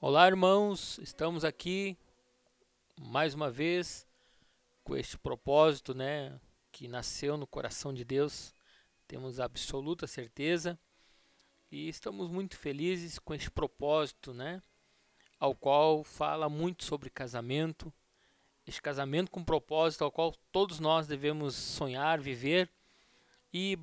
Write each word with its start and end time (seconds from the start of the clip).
Olá, 0.00 0.28
irmãos, 0.28 0.96
estamos 0.98 1.44
aqui 1.44 1.98
mais 3.00 3.34
uma 3.34 3.50
vez 3.50 4.06
com 4.84 4.96
este 4.96 5.18
propósito, 5.18 5.92
né, 5.92 6.40
que 6.70 6.86
nasceu 6.86 7.36
no 7.36 7.48
coração 7.48 7.92
de 7.92 8.04
Deus. 8.04 8.54
Temos 9.08 9.40
absoluta 9.40 10.06
certeza 10.06 10.78
e 11.68 11.88
estamos 11.88 12.30
muito 12.30 12.56
felizes 12.56 13.18
com 13.18 13.34
este 13.34 13.50
propósito, 13.50 14.32
né, 14.32 14.62
ao 15.36 15.52
qual 15.52 16.04
fala 16.04 16.48
muito 16.48 16.84
sobre 16.84 17.10
casamento, 17.10 17.92
este 18.64 18.80
casamento 18.80 19.32
com 19.32 19.42
propósito 19.42 20.04
ao 20.04 20.12
qual 20.12 20.32
todos 20.52 20.78
nós 20.78 21.08
devemos 21.08 21.56
sonhar, 21.56 22.20
viver 22.20 22.70
e 23.52 23.76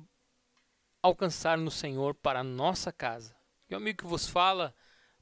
alcançar 1.02 1.58
no 1.58 1.70
Senhor 1.70 2.14
para 2.14 2.40
a 2.40 2.44
nossa 2.44 2.90
casa. 2.90 3.36
E 3.68 3.74
o 3.74 3.76
amigo 3.76 3.98
que 3.98 4.06
vos 4.06 4.26
fala, 4.26 4.74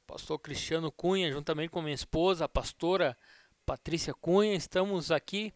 pastor 0.07 0.39
Cristiano 0.39 0.93
Cunha, 0.93 1.33
juntamente 1.33 1.71
com 1.71 1.83
minha 1.83 1.95
esposa, 1.95 2.45
a 2.45 2.49
pastora 2.49 3.17
Patrícia 3.65 4.13
Cunha, 4.15 4.55
estamos 4.55 5.11
aqui 5.11 5.53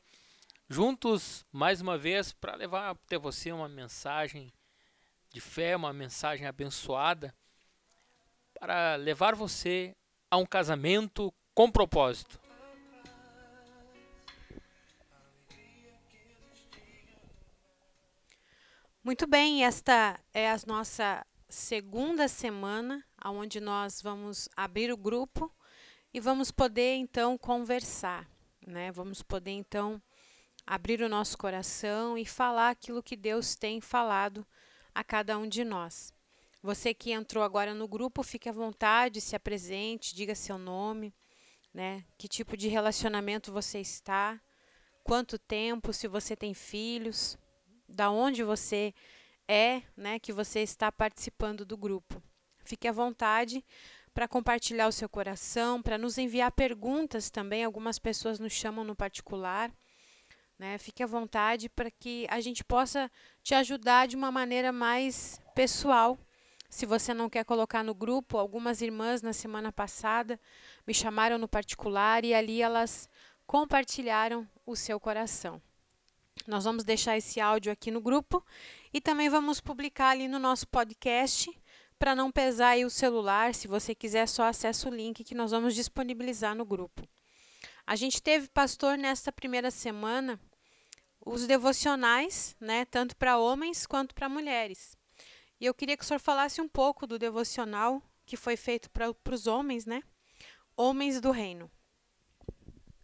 juntos 0.69 1.45
mais 1.53 1.81
uma 1.81 1.99
vez 1.99 2.33
para 2.33 2.55
levar 2.55 2.91
até 2.91 3.19
você 3.19 3.53
uma 3.53 3.69
mensagem 3.69 4.53
de 5.31 5.41
fé, 5.41 5.77
uma 5.77 5.93
mensagem 5.93 6.47
abençoada, 6.47 7.35
para 8.59 8.97
levar 8.97 9.35
você 9.35 9.95
a 10.31 10.37
um 10.37 10.47
casamento 10.47 11.33
com 11.55 11.71
propósito. 11.71 12.41
Muito 19.05 19.27
bem, 19.27 19.65
esta 19.65 20.19
é 20.35 20.51
a 20.51 20.57
nossa 20.67 21.25
segunda 21.49 22.29
semana, 22.29 23.05
onde 23.25 23.61
nós 23.61 24.03
vamos 24.03 24.49
abrir 24.55 24.93
o 24.93 24.97
grupo 24.97 25.51
e 26.13 26.21
vamos 26.21 26.51
poder 26.51 26.97
então 26.97 27.39
conversar, 27.39 28.29
né? 28.67 28.93
Vamos 28.93 29.23
poder 29.23 29.53
então 29.53 30.01
abrir 30.67 31.01
o 31.01 31.09
nosso 31.09 31.39
coração 31.39 32.19
e 32.19 32.27
falar 32.27 32.71
aquilo 32.71 33.03
que 33.03 33.17
Deus 33.17 33.55
tem 33.55 33.81
falado 33.81 34.47
a 34.95 35.03
cada 35.03 35.39
um 35.39 35.49
de 35.49 35.65
nós. 35.65 36.13
Você 36.63 36.93
que 36.93 37.13
entrou 37.13 37.43
agora 37.43 37.73
no 37.73 37.89
grupo, 37.89 38.23
fique 38.23 38.49
à 38.49 38.53
vontade, 38.53 39.21
se 39.21 39.35
apresente, 39.35 40.15
diga 40.15 40.35
seu 40.35 40.59
nome, 40.59 41.15
né? 41.73 42.05
Que 42.19 42.29
tipo 42.29 42.57
de 42.57 42.69
relacionamento 42.69 43.53
você 43.53 43.81
está, 43.81 44.39
quanto 45.03 45.39
tempo, 45.39 45.93
se 45.93 46.07
você 46.07 46.37
tem 46.37 46.53
filhos, 46.53 47.39
da 47.89 48.11
onde 48.11 48.43
você 48.43 48.93
é, 49.49 49.83
né, 49.97 50.19
que 50.19 50.33
você 50.33 50.61
está 50.61 50.93
participando 50.93 51.65
do 51.65 51.77
grupo. 51.77 52.23
Fique 52.63 52.87
à 52.87 52.93
vontade 52.93 53.65
para 54.13 54.29
compartilhar 54.29 54.87
o 54.87 54.93
seu 54.93 55.09
coração, 55.09 55.81
para 55.81 55.97
nos 55.97 56.19
enviar 56.19 56.53
perguntas 56.53 57.31
também. 57.31 57.65
Algumas 57.65 57.99
pessoas 57.99 58.39
nos 58.39 58.53
chamam 58.53 58.85
no 58.85 58.95
particular. 58.95 59.73
Né? 60.59 60.77
Fique 60.77 61.03
à 61.03 61.07
vontade 61.07 61.69
para 61.69 61.91
que 61.91 62.27
a 62.29 62.41
gente 62.41 62.63
possa 62.63 63.11
te 63.43 63.55
ajudar 63.55 64.07
de 64.07 64.17
uma 64.17 64.31
maneira 64.31 64.71
mais 64.73 65.41
pessoal. 65.55 66.19
Se 66.69 66.85
você 66.85 67.15
não 67.15 67.31
quer 67.31 67.45
colocar 67.45 67.83
no 67.83 67.95
grupo, 67.95 68.37
algumas 68.37 68.83
irmãs 68.83 69.23
na 69.23 69.33
semana 69.33 69.73
passada 69.73 70.39
me 70.87 70.93
chamaram 70.93 71.39
no 71.39 71.49
particular 71.49 72.25
e 72.25 72.35
ali 72.35 72.61
elas 72.61 73.09
compartilharam 73.47 74.47
o 74.67 74.77
seu 74.77 75.01
coração. 75.01 75.63
Nós 76.47 76.65
vamos 76.65 76.85
deixar 76.85 77.17
esse 77.17 77.41
áudio 77.41 77.73
aqui 77.73 77.91
no 77.91 78.01
grupo 78.01 78.45
e 78.93 79.01
também 79.01 79.29
vamos 79.29 79.61
publicar 79.61 80.11
ali 80.11 80.29
no 80.29 80.39
nosso 80.39 80.67
podcast 80.69 81.51
para 81.99 82.15
não 82.15 82.31
pesar 82.31 82.71
aí 82.71 82.85
o 82.85 82.91
celular. 82.91 83.55
Se 83.55 83.69
você 83.69 83.95
quiser, 83.95 84.27
só 84.29 84.45
acessa 84.45 84.89
o 84.89 84.95
link 84.95 85.25
que 85.25 85.35
nós 85.35 85.51
vamos 85.51 85.75
disponibilizar 85.75 86.55
no 86.55 86.65
grupo. 86.65 87.03
A 87.87 87.97
gente 87.97 88.23
teve, 88.23 88.49
pastor, 88.49 88.99
nesta 88.99 89.33
primeira 89.33 89.71
semana, 89.71 90.39
os 91.25 91.47
devocionais, 91.47 92.57
né, 92.61 92.85
tanto 92.85 93.17
para 93.17 93.39
homens 93.39 93.87
quanto 93.87 94.15
para 94.15 94.29
mulheres. 94.29 94.97
E 95.61 95.67
eu 95.67 95.75
queria 95.75 95.97
que 95.97 96.05
o 96.05 96.07
senhor 96.07 96.21
falasse 96.21 96.61
um 96.61 96.69
pouco 96.69 97.07
do 97.07 97.19
devocional 97.19 98.03
que 98.25 98.37
foi 98.37 98.57
feito 98.57 98.91
para 98.91 99.15
os 99.33 99.47
homens, 99.47 99.87
né? 99.87 100.03
Homens 100.77 101.21
do 101.21 101.31
Reino. 101.31 101.71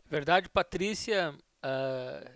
Verdade, 0.05 0.49
Patrícia. 0.49 1.35
Uh, 1.65 2.31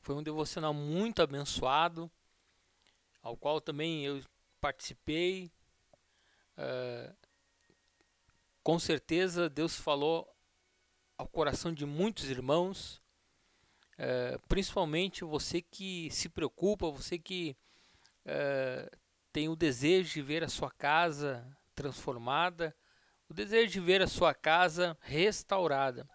foi 0.00 0.16
um 0.16 0.22
devocional 0.22 0.74
muito 0.74 1.22
abençoado, 1.22 2.10
ao 3.30 3.36
qual 3.36 3.60
também 3.60 4.04
eu 4.04 4.20
participei. 4.60 5.52
Uh, 6.58 7.14
com 8.62 8.78
certeza 8.78 9.48
Deus 9.48 9.76
falou 9.76 10.28
ao 11.16 11.28
coração 11.28 11.72
de 11.72 11.86
muitos 11.86 12.28
irmãos, 12.28 13.00
uh, 13.94 14.38
principalmente 14.48 15.22
você 15.24 15.62
que 15.62 16.10
se 16.10 16.28
preocupa, 16.28 16.90
você 16.90 17.18
que 17.18 17.56
uh, 18.26 18.98
tem 19.32 19.48
o 19.48 19.54
desejo 19.54 20.12
de 20.12 20.22
ver 20.22 20.42
a 20.42 20.48
sua 20.48 20.70
casa 20.70 21.46
transformada, 21.72 22.76
o 23.28 23.32
desejo 23.32 23.70
de 23.70 23.80
ver 23.80 24.02
a 24.02 24.08
sua 24.08 24.34
casa 24.34 24.98
restaurada. 25.02 26.08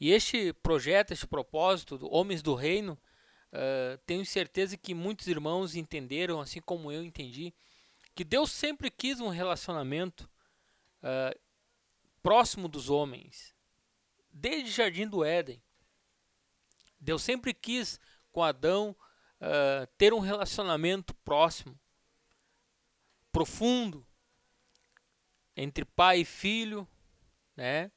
E 0.00 0.10
este 0.10 0.52
projeto, 0.54 1.12
este 1.12 1.26
propósito, 1.26 2.00
Homens 2.10 2.42
do 2.42 2.54
Reino, 2.54 2.98
uh, 3.52 3.98
tenho 4.06 4.24
certeza 4.24 4.76
que 4.76 4.94
muitos 4.94 5.26
irmãos 5.26 5.74
entenderam, 5.74 6.40
assim 6.40 6.60
como 6.60 6.90
eu 6.90 7.04
entendi, 7.04 7.54
que 8.14 8.24
Deus 8.24 8.50
sempre 8.50 8.90
quis 8.90 9.20
um 9.20 9.28
relacionamento 9.28 10.28
uh, 11.02 11.38
próximo 12.22 12.68
dos 12.68 12.88
homens, 12.88 13.54
desde 14.32 14.70
o 14.70 14.72
Jardim 14.72 15.06
do 15.06 15.24
Éden. 15.24 15.62
Deus 16.98 17.22
sempre 17.22 17.52
quis 17.52 18.00
com 18.32 18.42
Adão 18.42 18.96
uh, 19.40 19.86
ter 19.98 20.12
um 20.12 20.20
relacionamento 20.20 21.14
próximo, 21.16 21.78
profundo, 23.30 24.06
entre 25.56 25.84
pai 25.84 26.20
e 26.20 26.24
filho, 26.24 26.86
né? 27.56 27.90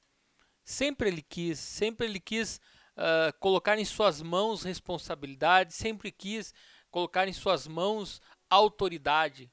Sempre 0.63 1.09
ele 1.09 1.21
quis, 1.21 1.59
sempre 1.59 2.05
ele 2.05 2.19
quis 2.19 2.61
uh, 2.99 3.33
colocar 3.39 3.79
em 3.79 3.85
suas 3.85 4.21
mãos 4.21 4.63
responsabilidade, 4.63 5.73
sempre 5.73 6.11
quis 6.11 6.53
colocar 6.91 7.27
em 7.27 7.33
suas 7.33 7.65
mãos 7.65 8.21
autoridade, 8.49 9.49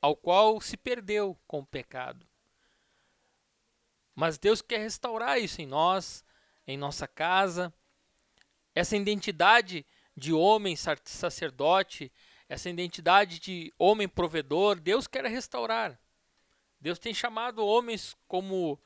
ao 0.00 0.16
qual 0.16 0.60
se 0.60 0.76
perdeu 0.76 1.38
com 1.46 1.58
o 1.60 1.66
pecado. 1.66 2.26
Mas 4.14 4.38
Deus 4.38 4.62
quer 4.62 4.78
restaurar 4.78 5.38
isso 5.38 5.60
em 5.60 5.66
nós, 5.66 6.24
em 6.66 6.76
nossa 6.76 7.06
casa, 7.06 7.72
essa 8.74 8.96
identidade 8.96 9.84
de 10.16 10.32
homem 10.32 10.76
sacerdote, 10.76 12.12
essa 12.48 12.70
identidade 12.70 13.38
de 13.38 13.72
homem 13.78 14.08
provedor, 14.08 14.78
Deus 14.80 15.06
quer 15.06 15.24
restaurar. 15.26 16.00
Deus 16.80 16.98
tem 16.98 17.12
chamado 17.12 17.64
homens 17.64 18.16
como 18.26 18.80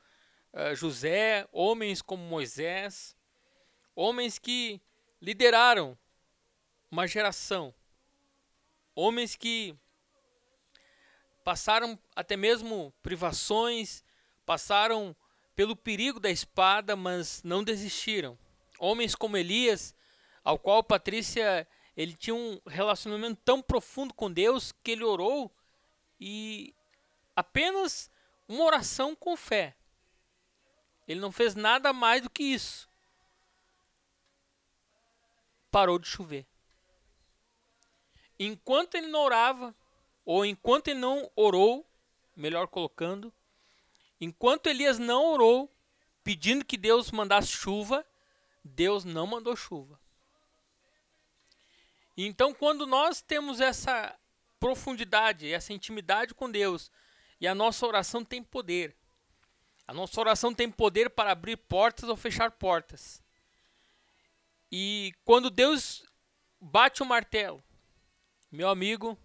uh, 0.53 0.75
José, 0.75 1.47
homens 1.51 2.01
como 2.01 2.23
Moisés, 2.23 3.15
homens 3.95 4.37
que 4.37 4.81
lideraram 5.21 5.97
uma 6.91 7.07
geração, 7.07 7.73
homens 8.93 9.35
que 9.35 9.75
passaram 11.43 11.97
até 12.15 12.35
mesmo 12.35 12.93
privações, 13.01 14.03
passaram 14.45 15.15
pelo 15.55 15.75
perigo 15.75 16.19
da 16.19 16.29
espada, 16.29 16.95
mas 16.95 17.41
não 17.43 17.63
desistiram. 17.63 18.37
Homens 18.77 19.15
como 19.15 19.37
Elias, 19.37 19.95
ao 20.43 20.59
qual 20.59 20.83
Patrícia 20.83 21.67
ele 21.95 22.13
tinha 22.13 22.35
um 22.35 22.59
relacionamento 22.67 23.41
tão 23.45 23.61
profundo 23.61 24.13
com 24.13 24.31
Deus 24.31 24.73
que 24.83 24.91
ele 24.91 25.03
orou 25.03 25.49
e 26.19 26.75
apenas 27.35 28.09
uma 28.47 28.63
oração 28.65 29.15
com 29.15 29.37
fé 29.37 29.75
ele 31.07 31.19
não 31.19 31.31
fez 31.31 31.55
nada 31.55 31.93
mais 31.93 32.21
do 32.21 32.29
que 32.29 32.43
isso. 32.43 32.89
Parou 35.75 35.99
de 35.99 36.07
chover. 36.07 36.47
Enquanto 38.39 38.95
ele 38.95 39.07
não 39.07 39.19
orava, 39.19 39.75
ou 40.23 40.45
enquanto 40.45 40.87
ele 40.87 41.01
não 41.01 41.29
orou, 41.35 41.85
melhor 42.33 42.65
colocando, 42.69 43.33
enquanto 44.21 44.67
Elias 44.67 44.97
não 44.97 45.33
orou, 45.33 45.69
pedindo 46.23 46.63
que 46.63 46.77
Deus 46.77 47.11
mandasse 47.11 47.49
chuva, 47.49 48.05
Deus 48.63 49.03
não 49.03 49.27
mandou 49.27 49.53
chuva. 49.53 49.99
Então, 52.15 52.53
quando 52.53 52.87
nós 52.87 53.21
temos 53.21 53.59
essa 53.59 54.17
profundidade, 54.57 55.51
essa 55.51 55.73
intimidade 55.73 56.33
com 56.33 56.49
Deus, 56.49 56.89
e 57.37 57.45
a 57.45 57.53
nossa 57.53 57.85
oração 57.85 58.23
tem 58.23 58.41
poder, 58.41 58.95
a 59.85 59.93
nossa 59.93 60.21
oração 60.21 60.53
tem 60.53 60.71
poder 60.71 61.09
para 61.09 61.33
abrir 61.33 61.57
portas 61.57 62.07
ou 62.07 62.15
fechar 62.15 62.49
portas. 62.51 63.24
Quando 65.23 65.49
Deus 65.49 66.03
bate 66.59 67.03
o 67.03 67.05
martelo, 67.05 67.63
meu 68.51 68.69
amigo, 68.69 69.17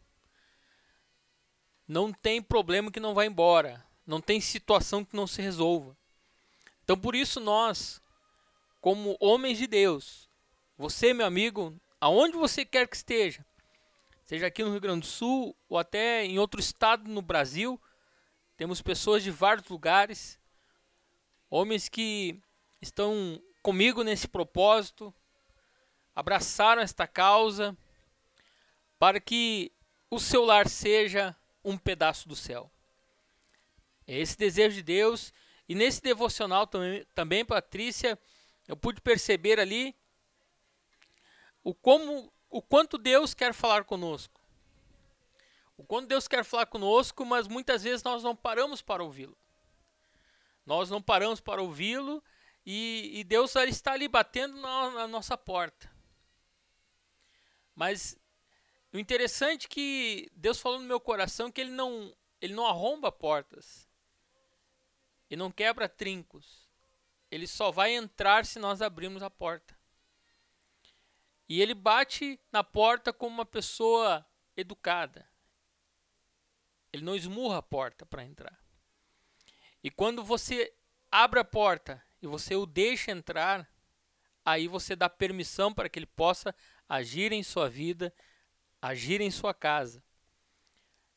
não 1.86 2.12
tem 2.12 2.42
problema 2.42 2.90
que 2.90 3.00
não 3.00 3.14
vai 3.14 3.26
embora. 3.26 3.84
não 4.06 4.20
tem 4.20 4.40
situação 4.40 5.04
que 5.04 5.14
não 5.14 5.26
se 5.26 5.40
resolva. 5.40 5.96
Então 6.82 6.98
por 6.98 7.14
isso 7.14 7.38
nós, 7.38 8.02
como 8.80 9.16
homens 9.20 9.56
de 9.56 9.68
Deus, 9.68 10.28
você, 10.76 11.14
meu 11.14 11.26
amigo, 11.26 11.80
aonde 12.00 12.36
você 12.36 12.64
quer 12.64 12.88
que 12.88 12.96
esteja, 12.96 13.46
seja 14.24 14.48
aqui 14.48 14.64
no 14.64 14.72
Rio 14.72 14.80
Grande 14.80 15.02
do 15.02 15.06
Sul 15.06 15.56
ou 15.68 15.78
até 15.78 16.24
em 16.24 16.40
outro 16.40 16.58
estado 16.58 17.08
no 17.08 17.22
Brasil, 17.22 17.80
temos 18.56 18.82
pessoas 18.82 19.22
de 19.22 19.30
vários 19.30 19.68
lugares, 19.68 20.40
homens 21.48 21.88
que 21.88 22.40
estão 22.82 23.40
comigo 23.62 24.02
nesse 24.02 24.26
propósito, 24.26 25.14
abraçaram 26.20 26.82
esta 26.82 27.06
causa 27.06 27.74
para 28.98 29.18
que 29.18 29.72
o 30.10 30.20
seu 30.20 30.44
lar 30.44 30.68
seja 30.68 31.34
um 31.64 31.78
pedaço 31.78 32.28
do 32.28 32.36
céu. 32.36 32.70
É 34.06 34.18
esse 34.18 34.36
desejo 34.36 34.76
de 34.76 34.82
Deus. 34.82 35.32
E 35.66 35.74
nesse 35.74 36.02
devocional 36.02 36.66
também, 36.66 37.06
também 37.14 37.42
Patrícia, 37.42 38.18
eu 38.68 38.76
pude 38.76 39.00
perceber 39.00 39.58
ali 39.58 39.96
o 41.64 41.72
como 41.74 42.30
o 42.50 42.60
quanto 42.60 42.98
Deus 42.98 43.32
quer 43.32 43.54
falar 43.54 43.84
conosco. 43.84 44.38
O 45.74 45.84
quanto 45.84 46.08
Deus 46.08 46.28
quer 46.28 46.44
falar 46.44 46.66
conosco, 46.66 47.24
mas 47.24 47.48
muitas 47.48 47.82
vezes 47.82 48.02
nós 48.02 48.22
não 48.22 48.36
paramos 48.36 48.82
para 48.82 49.02
ouvi-lo. 49.02 49.38
Nós 50.66 50.90
não 50.90 51.00
paramos 51.00 51.40
para 51.40 51.62
ouvi-lo 51.62 52.22
e, 52.66 53.20
e, 53.20 53.24
Deus 53.24 53.56
está 53.56 53.92
ali 53.92 54.06
batendo 54.06 54.60
na, 54.60 54.90
na 54.90 55.08
nossa 55.08 55.38
porta. 55.38 55.89
Mas 57.80 58.14
o 58.92 58.98
interessante 58.98 59.64
é 59.64 59.68
que 59.70 60.30
Deus 60.36 60.60
falou 60.60 60.78
no 60.78 60.84
meu 60.84 61.00
coração 61.00 61.50
que 61.50 61.62
ele 61.62 61.70
não, 61.70 62.14
ele 62.38 62.52
não 62.52 62.66
arromba 62.66 63.10
portas. 63.10 63.88
E 65.30 65.34
não 65.34 65.50
quebra 65.50 65.88
trincos. 65.88 66.68
Ele 67.30 67.46
só 67.46 67.70
vai 67.70 67.92
entrar 67.92 68.44
se 68.44 68.58
nós 68.58 68.82
abrirmos 68.82 69.22
a 69.22 69.30
porta. 69.30 69.74
E 71.48 71.62
ele 71.62 71.72
bate 71.72 72.38
na 72.52 72.62
porta 72.62 73.14
como 73.14 73.32
uma 73.32 73.46
pessoa 73.46 74.26
educada. 74.54 75.26
Ele 76.92 77.02
não 77.02 77.16
esmurra 77.16 77.60
a 77.60 77.62
porta 77.62 78.04
para 78.04 78.22
entrar. 78.22 78.62
E 79.82 79.90
quando 79.90 80.22
você 80.22 80.70
abre 81.10 81.40
a 81.40 81.44
porta 81.44 82.04
e 82.20 82.26
você 82.26 82.54
o 82.54 82.66
deixa 82.66 83.10
entrar, 83.10 83.69
aí 84.50 84.68
você 84.68 84.94
dá 84.94 85.08
permissão 85.08 85.72
para 85.72 85.88
que 85.88 85.98
ele 85.98 86.06
possa 86.06 86.54
agir 86.88 87.32
em 87.32 87.42
sua 87.42 87.68
vida, 87.68 88.12
agir 88.80 89.20
em 89.20 89.30
sua 89.30 89.54
casa. 89.54 90.02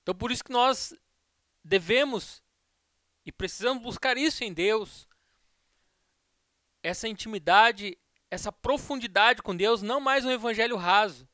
Então 0.01 0.13
por 0.13 0.31
isso 0.31 0.43
que 0.43 0.51
nós 0.51 0.93
devemos 1.63 2.43
e 3.25 3.31
precisamos 3.31 3.81
buscar 3.81 4.17
isso 4.17 4.43
em 4.43 4.53
Deus. 4.53 5.07
Essa 6.81 7.07
intimidade, 7.07 7.97
essa 8.29 8.51
profundidade 8.51 9.41
com 9.41 9.55
Deus, 9.55 9.81
não 9.81 9.99
mais 9.99 10.25
um 10.25 10.31
evangelho 10.31 10.75
raso. 10.75 11.27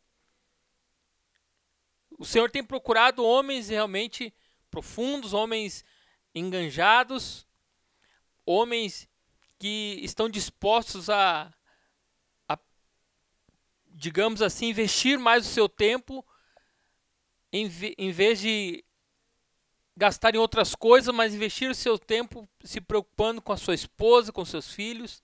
O 2.17 2.25
Senhor 2.25 2.51
tem 2.51 2.63
procurado 2.63 3.23
homens 3.23 3.69
realmente 3.69 4.33
profundos, 4.69 5.33
homens 5.33 5.83
enganjados, 6.35 7.47
homens 8.45 9.09
que 9.57 9.99
estão 10.03 10.29
dispostos 10.29 11.09
a 11.09 11.53
digamos 13.99 14.41
assim, 14.41 14.67
investir 14.67 15.19
mais 15.19 15.45
o 15.45 15.49
seu 15.49 15.67
tempo 15.67 16.25
em, 17.51 17.69
em 17.97 18.11
vez 18.11 18.39
de 18.39 18.83
gastar 19.95 20.33
em 20.33 20.37
outras 20.37 20.73
coisas, 20.73 21.13
mas 21.13 21.33
investir 21.33 21.69
o 21.69 21.75
seu 21.75 21.99
tempo 21.99 22.47
se 22.63 22.79
preocupando 22.79 23.41
com 23.41 23.51
a 23.51 23.57
sua 23.57 23.75
esposa, 23.75 24.31
com 24.31 24.45
seus 24.45 24.71
filhos. 24.71 25.21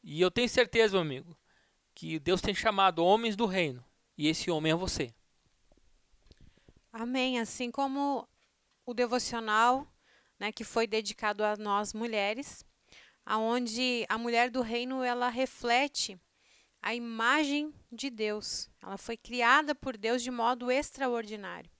E 0.00 0.20
eu 0.20 0.30
tenho 0.30 0.48
certeza, 0.48 0.92
meu 0.92 1.00
amigo, 1.00 1.36
que 1.92 2.20
Deus 2.20 2.40
tem 2.40 2.54
chamado 2.54 3.04
homens 3.04 3.34
do 3.34 3.46
reino, 3.46 3.84
e 4.16 4.28
esse 4.28 4.48
homem 4.48 4.70
é 4.70 4.76
você. 4.76 5.12
Amém. 6.92 7.40
Assim 7.40 7.68
como 7.68 8.28
o 8.86 8.94
devocional, 8.94 9.92
né, 10.38 10.52
que 10.52 10.62
foi 10.62 10.86
dedicado 10.86 11.42
a 11.42 11.56
nós 11.56 11.92
mulheres, 11.92 12.64
aonde 13.26 14.06
a 14.08 14.16
mulher 14.16 14.50
do 14.50 14.60
reino 14.60 15.02
ela 15.02 15.28
reflete 15.28 16.16
a 16.82 16.94
imagem 16.94 17.72
de 17.90 18.10
Deus. 18.10 18.68
Ela 18.82 18.98
foi 18.98 19.16
criada 19.16 19.74
por 19.74 19.96
Deus 19.96 20.22
de 20.22 20.30
modo 20.30 20.70
extraordinário. 20.70 21.70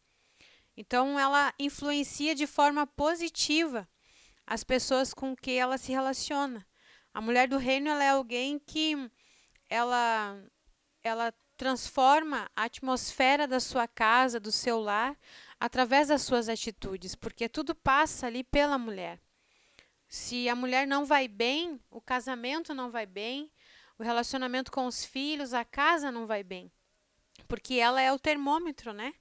Então, 0.77 1.19
ela 1.19 1.53
influencia 1.59 2.35
de 2.35 2.47
forma 2.47 2.87
positiva 2.87 3.89
as 4.47 4.65
pessoas 4.65 5.13
com 5.13 5.37
que 5.37 5.53
ela 5.53 5.77
se 5.77 5.93
relaciona. 5.93 6.67
A 7.13 7.21
mulher 7.21 7.49
do 7.49 7.59
reino 7.59 7.89
ela 7.89 8.05
é 8.05 8.11
alguém 8.11 8.59
que 8.59 9.11
ela, 9.69 10.41
ela 11.03 11.35
transforma 11.57 12.51
a 12.57 12.65
atmosfera 12.65 13.47
da 13.47 13.61
sua 13.61 13.87
casa, 13.87 14.41
do 14.41 14.51
seu 14.51 14.81
lar, 14.81 15.19
através 15.61 16.09
das 16.09 16.23
suas 16.23 16.49
atitudes, 16.49 17.15
porque 17.15 17.49
tudo 17.49 17.75
passa 17.75 18.27
ali 18.27 18.43
pela 18.43 18.79
mulher. 18.79 19.21
Se 20.09 20.49
a 20.49 20.55
mulher 20.55 20.87
não 20.87 21.05
vai 21.05 21.29
bem, 21.29 21.81
o 21.91 22.01
casamento 22.01 22.75
não 22.75 22.91
vai 22.91 23.07
bem, 23.07 23.51
o 23.99 24.03
relacionamento 24.03 24.71
com 24.71 24.87
os 24.87 25.05
filhos, 25.05 25.53
a 25.53 25.65
casa 25.65 26.11
não 26.11 26.27
vai 26.27 26.43
bem. 26.43 26.71
Porque 27.47 27.75
ela 27.75 28.01
é 28.01 28.13
o 28.13 28.19
termômetro, 28.19 28.93
né? 28.93 29.15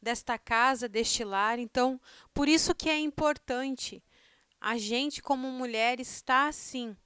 Desta 0.00 0.38
casa, 0.38 0.88
deste 0.88 1.24
lar. 1.24 1.58
Então, 1.58 2.00
por 2.34 2.48
isso 2.48 2.74
que 2.74 2.88
é 2.88 2.98
importante 2.98 4.02
a 4.60 4.78
gente, 4.78 5.20
como 5.20 5.50
mulher, 5.50 5.98
estar 6.00 6.48
assim, 6.48 6.96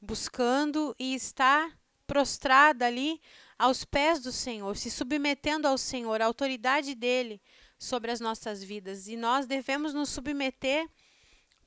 buscando 0.00 0.94
e 0.98 1.14
estar 1.14 1.76
prostrada 2.06 2.86
ali 2.86 3.20
aos 3.58 3.84
pés 3.84 4.20
do 4.20 4.32
Senhor, 4.32 4.76
se 4.76 4.90
submetendo 4.90 5.68
ao 5.68 5.76
Senhor, 5.76 6.22
à 6.22 6.26
autoridade 6.26 6.94
dele 6.94 7.40
sobre 7.78 8.10
as 8.10 8.20
nossas 8.20 8.62
vidas. 8.62 9.06
E 9.06 9.16
nós 9.16 9.46
devemos 9.46 9.92
nos 9.92 10.08
submeter 10.08 10.88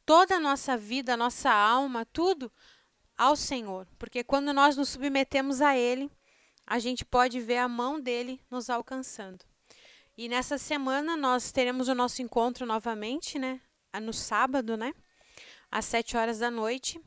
toda 0.05 0.35
a 0.35 0.39
nossa 0.39 0.77
vida, 0.77 1.13
a 1.13 1.17
nossa 1.17 1.51
alma, 1.51 2.05
tudo 2.05 2.51
ao 3.17 3.35
Senhor, 3.35 3.87
porque 3.97 4.23
quando 4.23 4.53
nós 4.53 4.75
nos 4.75 4.89
submetemos 4.89 5.61
a 5.61 5.77
Ele, 5.77 6.11
a 6.65 6.79
gente 6.79 7.03
pode 7.05 7.39
ver 7.39 7.57
a 7.57 7.67
mão 7.67 7.99
dele 7.99 8.41
nos 8.49 8.69
alcançando. 8.69 9.45
E 10.17 10.29
nessa 10.29 10.57
semana 10.57 11.17
nós 11.17 11.51
teremos 11.51 11.87
o 11.87 11.95
nosso 11.95 12.21
encontro 12.21 12.65
novamente, 12.65 13.39
né? 13.39 13.59
No 14.01 14.13
sábado, 14.13 14.77
né? 14.77 14.93
Às 15.71 15.85
sete 15.85 16.15
horas 16.15 16.39
da 16.39 16.51
noite. 16.51 17.01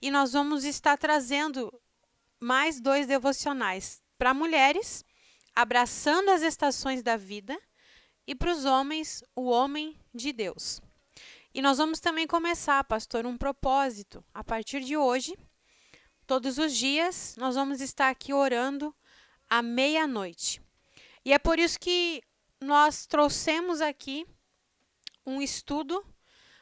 E 0.00 0.10
nós 0.10 0.32
vamos 0.32 0.64
estar 0.64 0.96
trazendo 0.96 1.72
mais 2.40 2.80
dois 2.80 3.06
devocionais 3.06 4.02
para 4.16 4.32
mulheres, 4.32 5.04
abraçando 5.54 6.30
as 6.30 6.42
estações 6.42 7.02
da 7.02 7.16
vida, 7.16 7.58
e 8.26 8.34
para 8.34 8.52
os 8.52 8.64
homens, 8.64 9.22
o 9.34 9.48
homem 9.48 9.98
de 10.14 10.32
Deus. 10.32 10.80
E 11.54 11.62
nós 11.62 11.78
vamos 11.78 11.98
também 11.98 12.26
começar, 12.26 12.82
pastor, 12.84 13.26
um 13.26 13.36
propósito. 13.36 14.24
A 14.34 14.44
partir 14.44 14.80
de 14.80 14.96
hoje, 14.96 15.36
todos 16.26 16.58
os 16.58 16.76
dias, 16.76 17.34
nós 17.38 17.54
vamos 17.54 17.80
estar 17.80 18.10
aqui 18.10 18.32
orando 18.32 18.94
à 19.48 19.62
meia-noite. 19.62 20.60
E 21.24 21.32
é 21.32 21.38
por 21.38 21.58
isso 21.58 21.80
que 21.80 22.22
nós 22.60 23.06
trouxemos 23.06 23.80
aqui 23.80 24.26
um 25.24 25.40
estudo 25.40 26.04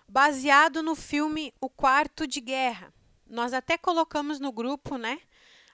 baseado 0.08 0.82
no 0.82 0.94
filme 0.94 1.52
O 1.60 1.68
Quarto 1.68 2.26
de 2.26 2.40
Guerra. 2.40 2.92
Nós 3.26 3.52
até 3.52 3.76
colocamos 3.76 4.38
no 4.38 4.52
grupo, 4.52 4.96
né? 4.96 5.20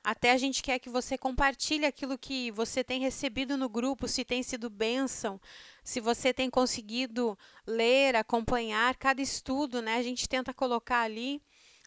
Até 0.04 0.32
a 0.32 0.36
gente 0.36 0.64
quer 0.64 0.80
que 0.80 0.88
você 0.88 1.16
compartilhe 1.16 1.86
aquilo 1.86 2.18
que 2.18 2.50
você 2.50 2.82
tem 2.82 3.00
recebido 3.00 3.56
no 3.56 3.68
grupo, 3.68 4.08
se 4.08 4.24
tem 4.24 4.42
sido 4.42 4.68
bênção, 4.68 5.40
se 5.84 6.00
você 6.00 6.34
tem 6.34 6.50
conseguido 6.50 7.38
ler, 7.64 8.16
acompanhar 8.16 8.96
cada 8.96 9.22
estudo, 9.22 9.80
né? 9.80 9.96
A 9.96 10.02
gente 10.02 10.28
tenta 10.28 10.52
colocar 10.52 11.02
ali 11.02 11.40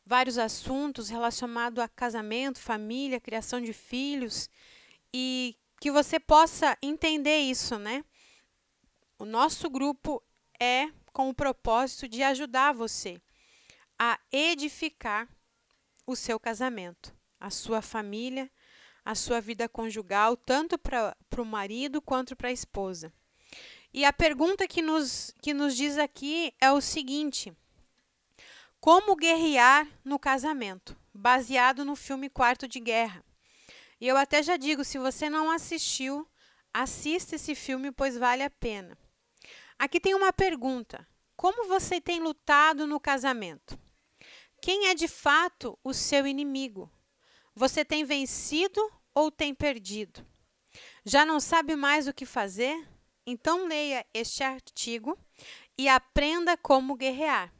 vários 0.05 0.37
assuntos 0.37 1.09
relacionados 1.09 1.83
a 1.83 1.89
casamento, 1.89 2.57
família, 2.57 3.19
criação 3.19 3.59
de 3.59 3.73
filhos 3.73 4.49
e 5.13 5.57
que 5.81 5.91
você 5.91 6.17
possa 6.17 6.77
entender 6.81 7.39
isso, 7.39 7.77
né? 7.77 8.05
O 9.19 9.25
nosso 9.25 9.69
grupo 9.69 10.23
é 10.57 10.87
com 11.11 11.29
o 11.29 11.33
propósito 11.33 12.07
de 12.07 12.23
ajudar 12.23 12.73
você 12.73 13.21
a 13.99 14.17
edificar 14.31 15.27
o 16.07 16.15
seu 16.15 16.39
casamento 16.39 17.13
a 17.45 17.51
sua 17.51 17.79
família, 17.79 18.51
a 19.05 19.13
sua 19.13 19.39
vida 19.39 19.69
conjugal, 19.69 20.35
tanto 20.35 20.79
para 20.79 21.15
o 21.37 21.45
marido 21.45 22.01
quanto 22.01 22.35
para 22.35 22.49
a 22.49 22.51
esposa. 22.51 23.13
E 23.93 24.03
a 24.03 24.11
pergunta 24.11 24.67
que 24.67 24.81
nos, 24.81 25.31
que 25.43 25.53
nos 25.53 25.77
diz 25.77 25.99
aqui 25.99 26.51
é 26.59 26.71
o 26.71 26.81
seguinte: 26.81 27.53
Como 28.79 29.15
guerrear 29.15 29.87
no 30.03 30.17
casamento? 30.17 30.97
Baseado 31.13 31.85
no 31.85 31.95
filme 31.95 32.31
Quarto 32.31 32.67
de 32.67 32.79
Guerra. 32.79 33.23
E 34.01 34.07
eu 34.07 34.17
até 34.17 34.41
já 34.41 34.57
digo: 34.57 34.83
se 34.83 34.97
você 34.97 35.29
não 35.29 35.51
assistiu, 35.51 36.27
assista 36.73 37.35
esse 37.35 37.53
filme, 37.53 37.91
pois 37.91 38.17
vale 38.17 38.41
a 38.41 38.49
pena. 38.49 38.97
Aqui 39.77 39.99
tem 39.99 40.15
uma 40.15 40.33
pergunta: 40.33 41.07
como 41.35 41.67
você 41.67 42.01
tem 42.01 42.19
lutado 42.19 42.87
no 42.87 42.99
casamento? 42.99 43.79
Quem 44.59 44.87
é 44.87 44.95
de 44.95 45.07
fato 45.07 45.77
o 45.83 45.93
seu 45.93 46.25
inimigo? 46.25 46.91
Você 47.55 47.85
tem 47.85 48.03
vencido 48.03 48.81
ou 49.13 49.31
tem 49.31 49.55
perdido? 49.55 50.25
Já 51.05 51.25
não 51.25 51.39
sabe 51.39 51.75
mais 51.75 52.05
o 52.05 52.13
que 52.13 52.25
fazer? 52.25 52.85
Então 53.25 53.65
leia 53.65 54.05
este 54.13 54.43
artigo 54.43 55.17
e 55.77 55.87
aprenda 55.87 56.57
como 56.57 56.95
guerrear. 56.95 57.53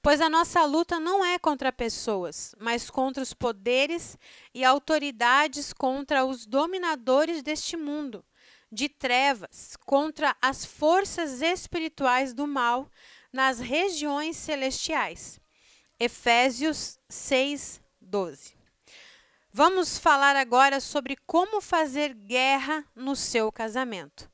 Pois 0.00 0.20
a 0.20 0.30
nossa 0.30 0.64
luta 0.64 1.00
não 1.00 1.24
é 1.24 1.40
contra 1.40 1.72
pessoas, 1.72 2.54
mas 2.60 2.88
contra 2.88 3.20
os 3.20 3.34
poderes 3.34 4.16
e 4.54 4.64
autoridades, 4.64 5.72
contra 5.72 6.24
os 6.24 6.46
dominadores 6.46 7.42
deste 7.42 7.76
mundo, 7.76 8.24
de 8.70 8.88
trevas, 8.88 9.76
contra 9.84 10.36
as 10.40 10.64
forças 10.64 11.42
espirituais 11.42 12.32
do 12.32 12.46
mal 12.46 12.88
nas 13.32 13.58
regiões 13.58 14.36
celestiais. 14.36 15.40
Efésios 15.98 17.00
6, 17.08 17.80
12. 18.00 18.55
Vamos 19.58 19.96
falar 19.96 20.36
agora 20.36 20.80
sobre 20.80 21.16
como 21.26 21.62
fazer 21.62 22.12
guerra 22.12 22.84
no 22.94 23.16
seu 23.16 23.50
casamento. 23.50 24.30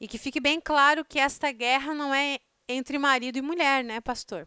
E 0.00 0.08
que 0.08 0.18
fique 0.18 0.40
bem 0.40 0.60
claro 0.60 1.04
que 1.04 1.20
esta 1.20 1.52
guerra 1.52 1.94
não 1.94 2.12
é 2.12 2.40
entre 2.68 2.98
marido 2.98 3.38
e 3.38 3.42
mulher, 3.42 3.84
né, 3.84 4.00
pastor? 4.00 4.44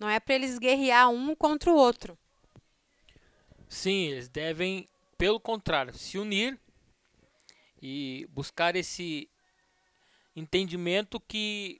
Não 0.00 0.08
é 0.08 0.18
para 0.18 0.36
eles 0.36 0.58
guerrear 0.58 1.10
um 1.10 1.34
contra 1.34 1.70
o 1.70 1.76
outro. 1.76 2.18
Sim, 3.68 4.06
eles 4.06 4.26
devem, 4.26 4.88
pelo 5.18 5.38
contrário, 5.38 5.92
se 5.92 6.16
unir 6.16 6.58
e 7.82 8.26
buscar 8.30 8.74
esse 8.74 9.28
entendimento 10.34 11.20
que 11.20 11.78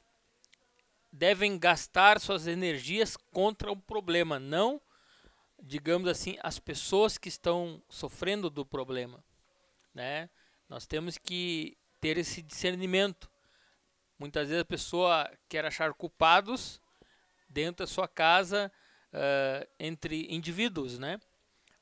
devem 1.10 1.58
gastar 1.58 2.20
suas 2.20 2.46
energias 2.46 3.16
contra 3.32 3.72
o 3.72 3.76
problema, 3.76 4.38
não, 4.38 4.78
digamos 5.62 6.08
assim, 6.08 6.36
as 6.42 6.58
pessoas 6.58 7.18
que 7.18 7.28
estão 7.28 7.82
sofrendo 7.88 8.48
do 8.50 8.64
problema, 8.64 9.24
né? 9.94 10.30
Nós 10.68 10.86
temos 10.86 11.16
que 11.18 11.76
ter 12.00 12.18
esse 12.18 12.42
discernimento. 12.42 13.30
Muitas 14.18 14.48
vezes 14.48 14.62
a 14.62 14.66
pessoa 14.66 15.30
quer 15.48 15.64
achar 15.64 15.92
culpados 15.94 16.80
dentro 17.48 17.84
da 17.84 17.86
sua 17.86 18.06
casa 18.06 18.70
uh, 19.12 19.68
entre 19.78 20.26
indivíduos, 20.32 20.98
né? 20.98 21.18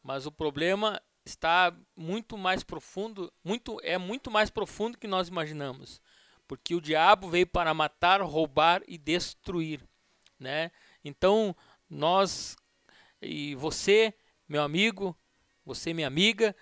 Mas 0.02 0.26
o 0.26 0.32
problema 0.32 1.00
está 1.24 1.76
muito 1.96 2.38
mais 2.38 2.62
profundo, 2.62 3.32
muito 3.42 3.78
é 3.82 3.98
muito 3.98 4.30
mais 4.30 4.50
profundo 4.50 4.96
que 4.96 5.08
nós 5.08 5.28
imaginamos 5.28 6.00
porque 6.46 6.74
o 6.74 6.80
diabo 6.80 7.28
veio 7.28 7.46
para 7.46 7.74
matar, 7.74 8.20
roubar 8.22 8.82
e 8.86 8.96
destruir, 8.96 9.82
né? 10.38 10.70
Então, 11.04 11.54
nós 11.88 12.56
e 13.20 13.54
você, 13.54 14.14
meu 14.48 14.62
amigo, 14.62 15.16
você 15.64 15.92
minha 15.92 16.06
amiga, 16.06 16.54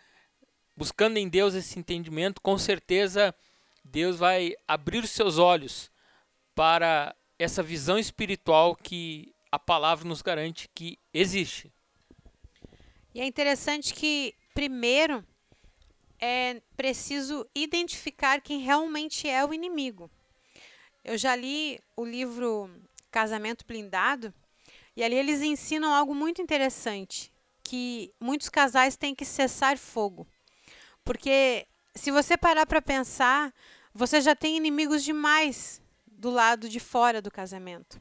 buscando 0.76 1.18
em 1.18 1.28
Deus 1.28 1.54
esse 1.54 1.78
entendimento, 1.78 2.40
com 2.40 2.56
certeza 2.58 3.34
Deus 3.84 4.16
vai 4.16 4.54
abrir 4.66 5.04
os 5.04 5.10
seus 5.10 5.38
olhos 5.38 5.90
para 6.54 7.14
essa 7.38 7.62
visão 7.62 7.98
espiritual 7.98 8.74
que 8.74 9.34
a 9.50 9.58
palavra 9.58 10.08
nos 10.08 10.22
garante 10.22 10.68
que 10.74 10.98
existe. 11.12 11.72
E 13.14 13.20
é 13.20 13.26
interessante 13.26 13.94
que 13.94 14.34
primeiro 14.54 15.24
é 16.18 16.60
preciso 16.76 17.46
identificar 17.54 18.40
quem 18.40 18.60
realmente 18.60 19.28
é 19.28 19.44
o 19.44 19.52
inimigo. 19.52 20.10
Eu 21.04 21.18
já 21.18 21.36
li 21.36 21.78
o 21.96 22.04
livro 22.04 22.70
Casamento 23.10 23.64
Blindado 23.66 24.32
e 24.96 25.02
ali 25.02 25.16
eles 25.16 25.42
ensinam 25.42 25.92
algo 25.92 26.14
muito 26.14 26.40
interessante, 26.40 27.32
que 27.62 28.12
muitos 28.20 28.48
casais 28.48 28.96
têm 28.96 29.14
que 29.14 29.24
cessar 29.24 29.76
fogo. 29.76 30.26
Porque 31.04 31.66
se 31.94 32.10
você 32.10 32.36
parar 32.36 32.66
para 32.66 32.80
pensar, 32.80 33.52
você 33.92 34.20
já 34.20 34.34
tem 34.34 34.56
inimigos 34.56 35.02
demais 35.02 35.80
do 36.06 36.30
lado 36.30 36.68
de 36.68 36.80
fora 36.80 37.20
do 37.20 37.30
casamento. 37.30 38.00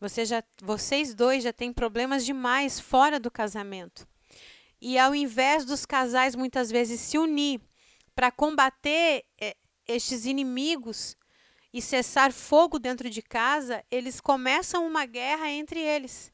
Você 0.00 0.24
já, 0.24 0.42
vocês 0.60 1.14
dois 1.14 1.44
já 1.44 1.52
têm 1.52 1.72
problemas 1.72 2.24
demais 2.24 2.80
fora 2.80 3.20
do 3.20 3.30
casamento. 3.30 4.06
E 4.80 4.98
ao 4.98 5.14
invés 5.14 5.64
dos 5.64 5.86
casais 5.86 6.34
muitas 6.34 6.70
vezes 6.70 7.00
se 7.00 7.18
unir 7.18 7.60
para 8.14 8.32
combater 8.32 9.24
é, 9.40 9.56
estes 9.86 10.26
inimigos 10.26 11.16
e 11.72 11.80
cessar 11.80 12.32
fogo 12.32 12.78
dentro 12.78 13.08
de 13.08 13.22
casa, 13.22 13.84
eles 13.90 14.20
começam 14.20 14.86
uma 14.86 15.06
guerra 15.06 15.50
entre 15.50 15.80
eles 15.80 16.30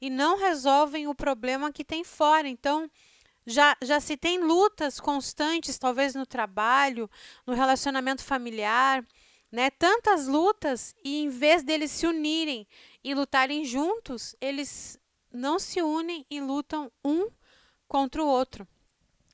e 0.00 0.10
não 0.10 0.38
resolvem 0.38 1.08
o 1.08 1.14
problema 1.14 1.72
que 1.72 1.84
tem 1.84 2.04
fora. 2.04 2.46
Então, 2.46 2.90
já, 3.46 3.76
já 3.82 4.00
se 4.00 4.16
tem 4.16 4.38
lutas 4.38 5.00
constantes, 5.00 5.78
talvez 5.78 6.14
no 6.14 6.26
trabalho, 6.26 7.08
no 7.46 7.54
relacionamento 7.54 8.22
familiar, 8.22 9.04
né? 9.50 9.70
Tantas 9.70 10.26
lutas 10.26 10.94
e 11.04 11.22
em 11.22 11.28
vez 11.28 11.62
deles 11.62 11.90
se 11.90 12.06
unirem 12.06 12.66
e 13.02 13.14
lutarem 13.14 13.64
juntos, 13.64 14.34
eles 14.40 14.98
não 15.32 15.58
se 15.58 15.80
unem 15.80 16.26
e 16.28 16.40
lutam 16.40 16.90
um 17.04 17.28
contra 17.86 18.22
o 18.22 18.26
outro. 18.26 18.66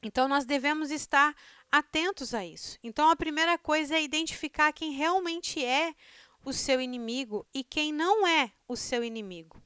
Então, 0.03 0.29
nós 0.29 0.45
devemos 0.45 0.91
estar 0.91 1.35
atentos 1.73 2.35
a 2.35 2.45
isso. 2.45 2.79
Então, 2.85 3.09
a 3.09 3.17
primeira 3.17 3.57
coisa 3.57 3.97
é 3.97 4.03
identificar 4.03 4.73
quem 4.73 4.93
realmente 4.93 5.65
é 5.65 5.95
o 6.45 6.53
seu 6.53 6.81
inimigo 6.81 7.47
e 7.55 7.65
quem 7.65 7.93
não 7.93 8.27
é 8.27 8.53
o 8.69 8.77
seu 8.77 9.03
inimigo. 9.03 9.63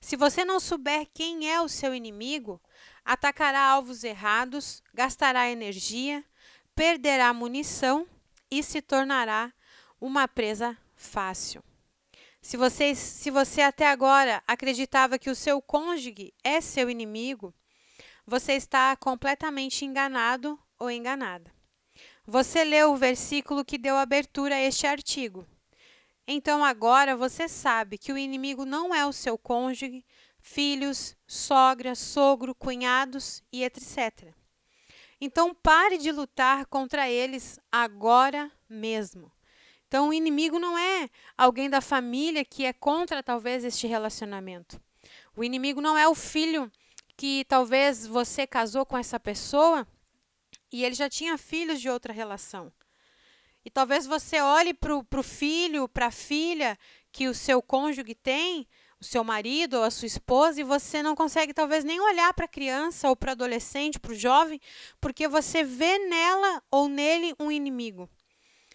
Se 0.00 0.16
você 0.16 0.44
não 0.44 0.58
souber 0.58 1.06
quem 1.12 1.50
é 1.50 1.60
o 1.60 1.68
seu 1.68 1.94
inimigo, 1.94 2.60
atacará 3.04 3.60
alvos 3.60 4.04
errados, 4.04 4.82
gastará 4.94 5.50
energia, 5.50 6.24
perderá 6.74 7.32
munição 7.34 8.06
e 8.50 8.62
se 8.62 8.80
tornará 8.80 9.52
uma 10.00 10.26
presa 10.26 10.78
fácil. 10.96 11.62
Se 12.40 12.56
você, 12.56 12.94
se 12.94 13.30
você 13.30 13.60
até 13.60 13.88
agora 13.88 14.42
acreditava 14.46 15.18
que 15.18 15.28
o 15.28 15.34
seu 15.34 15.60
cônjuge 15.60 16.32
é 16.42 16.60
seu 16.60 16.88
inimigo, 16.88 17.52
você 18.24 18.52
está 18.52 18.94
completamente 18.96 19.84
enganado 19.84 20.58
ou 20.78 20.90
enganada. 20.90 21.52
Você 22.26 22.62
leu 22.64 22.92
o 22.92 22.96
versículo 22.96 23.64
que 23.64 23.78
deu 23.78 23.96
abertura 23.96 24.56
a 24.56 24.60
este 24.60 24.86
artigo. 24.86 25.46
Então 26.26 26.62
agora 26.62 27.16
você 27.16 27.48
sabe 27.48 27.96
que 27.96 28.12
o 28.12 28.18
inimigo 28.18 28.66
não 28.66 28.94
é 28.94 29.06
o 29.06 29.12
seu 29.12 29.38
cônjuge, 29.38 30.04
filhos, 30.38 31.16
sogra, 31.26 31.94
sogro, 31.94 32.54
cunhados 32.54 33.42
e 33.50 33.64
etc. 33.64 34.34
Então 35.20 35.54
pare 35.54 35.96
de 35.96 36.12
lutar 36.12 36.66
contra 36.66 37.08
eles 37.08 37.58
agora 37.72 38.52
mesmo. 38.68 39.32
Então 39.86 40.10
o 40.10 40.12
inimigo 40.12 40.58
não 40.58 40.78
é 40.78 41.08
alguém 41.36 41.70
da 41.70 41.80
família 41.80 42.44
que 42.44 42.66
é 42.66 42.74
contra 42.74 43.22
talvez 43.22 43.64
este 43.64 43.86
relacionamento. 43.86 44.78
O 45.34 45.42
inimigo 45.42 45.80
não 45.80 45.96
é 45.96 46.06
o 46.06 46.14
filho 46.14 46.70
que 47.16 47.44
talvez 47.46 48.06
você 48.06 48.46
casou 48.46 48.84
com 48.84 48.98
essa 48.98 49.18
pessoa 49.18 49.86
e 50.72 50.84
ele 50.84 50.94
já 50.94 51.08
tinha 51.08 51.38
filhos 51.38 51.80
de 51.80 51.88
outra 51.88 52.12
relação. 52.12 52.72
E 53.64 53.70
talvez 53.70 54.06
você 54.06 54.40
olhe 54.40 54.72
para 54.72 54.94
o 54.96 55.22
filho, 55.22 55.88
para 55.88 56.06
a 56.06 56.10
filha 56.10 56.78
que 57.12 57.28
o 57.28 57.34
seu 57.34 57.60
cônjuge 57.60 58.14
tem, 58.14 58.66
o 59.00 59.04
seu 59.04 59.22
marido 59.22 59.74
ou 59.74 59.84
a 59.84 59.90
sua 59.90 60.06
esposa, 60.06 60.60
e 60.60 60.64
você 60.64 61.02
não 61.02 61.14
consegue 61.14 61.54
talvez 61.54 61.84
nem 61.84 62.00
olhar 62.00 62.32
para 62.34 62.46
a 62.46 62.48
criança 62.48 63.08
ou 63.08 63.16
para 63.16 63.28
o 63.28 63.32
adolescente, 63.32 63.98
para 63.98 64.12
o 64.12 64.14
jovem, 64.14 64.60
porque 65.00 65.28
você 65.28 65.62
vê 65.62 65.98
nela 65.98 66.62
ou 66.70 66.88
nele 66.88 67.34
um 67.38 67.50
inimigo. 67.50 68.08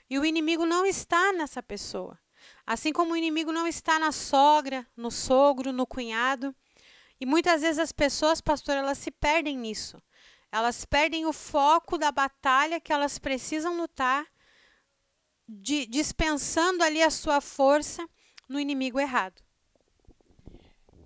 E 0.09 0.19
o 0.19 0.25
inimigo 0.25 0.65
não 0.65 0.85
está 0.85 1.33
nessa 1.33 1.62
pessoa. 1.62 2.17
Assim 2.65 2.93
como 2.93 3.13
o 3.13 3.17
inimigo 3.17 3.51
não 3.51 3.67
está 3.67 4.00
na 4.00 4.12
sogra, 4.12 4.88
no 4.95 5.12
sogro, 5.12 5.73
no 5.73 5.88
cunhado. 5.88 6.55
E 7.19 7.25
muitas 7.25 7.62
vezes 7.62 7.79
as 7.79 7.91
pessoas, 7.91 8.41
pastor, 8.41 8.75
elas 8.75 8.97
se 8.97 9.12
perdem 9.12 9.57
nisso. 9.57 10.01
Elas 10.53 10.86
perdem 10.86 11.25
o 11.25 11.33
foco 11.33 11.98
da 11.98 12.12
batalha 12.12 12.79
que 12.79 12.93
elas 12.93 13.17
precisam 13.17 13.75
lutar, 13.75 14.24
de, 15.50 15.88
dispensando 15.88 16.83
ali 16.83 17.01
a 17.01 17.10
sua 17.10 17.41
força 17.41 18.07
no 18.48 18.60
inimigo 18.60 19.00
errado. 19.00 19.41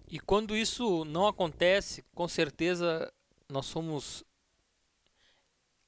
E 0.06 0.20
quando 0.20 0.54
isso 0.54 1.06
não 1.06 1.26
acontece, 1.26 2.04
com 2.14 2.28
certeza 2.28 3.10
nós 3.48 3.68
somos 3.68 4.22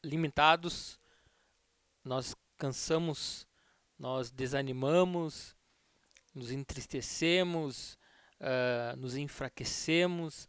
limitados, 0.02 0.98
nós 2.02 2.34
cansamos, 2.58 3.46
nós 3.98 4.32
desanimamos, 4.32 5.54
nos 6.34 6.50
entristecemos, 6.50 8.00
uh, 8.40 8.96
nos 8.96 9.18
enfraquecemos 9.18 10.48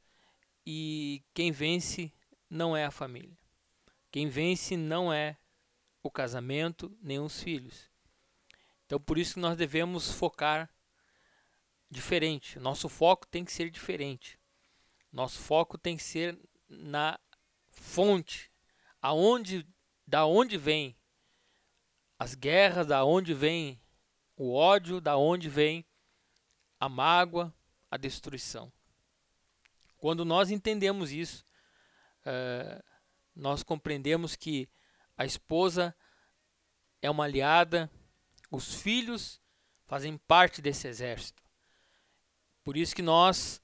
e 0.65 1.25
quem 1.35 1.51
vence 1.51 2.13
não 2.51 2.77
é 2.77 2.85
a 2.85 2.91
família. 2.91 3.39
Quem 4.11 4.29
vence 4.29 4.77
não 4.77 5.13
é 5.13 5.39
o 6.03 6.11
casamento 6.11 6.95
nem 7.01 7.21
os 7.21 7.41
filhos. 7.41 7.89
Então 8.85 9.01
por 9.01 9.17
isso 9.17 9.39
nós 9.39 9.57
devemos 9.57 10.11
focar 10.11 10.69
diferente. 11.89 12.59
Nosso 12.59 12.89
foco 12.89 13.27
tem 13.27 13.45
que 13.45 13.53
ser 13.53 13.71
diferente. 13.71 14.39
Nosso 15.13 15.39
foco 15.39 15.79
tem 15.79 15.97
que 15.97 16.03
ser 16.03 16.39
na 16.69 17.19
fonte, 17.71 18.51
aonde, 19.01 19.67
da 20.07 20.27
onde 20.27 20.57
vem 20.57 20.97
as 22.19 22.35
guerras, 22.35 22.87
da 22.87 23.05
onde 23.05 23.33
vem 23.33 23.81
o 24.37 24.55
ódio, 24.55 25.01
da 25.01 25.17
onde 25.17 25.49
vem 25.49 25.85
a 26.79 26.89
mágoa, 26.89 27.53
a 27.91 27.97
destruição. 27.97 28.73
Quando 29.99 30.25
nós 30.25 30.51
entendemos 30.51 31.13
isso, 31.13 31.45
uh, 32.27 32.83
nós 33.35 33.63
compreendemos 33.63 34.37
que 34.37 34.69
a 35.17 35.25
esposa 35.25 35.95
é 37.03 37.11
uma 37.11 37.25
aliada, 37.25 37.91
os 38.51 38.75
filhos 38.75 39.41
fazem 39.87 40.17
parte 40.17 40.63
desse 40.63 40.87
exército. 40.89 41.43
Por 42.63 42.77
isso 42.77 42.95
que 42.95 43.03
nós 43.03 43.61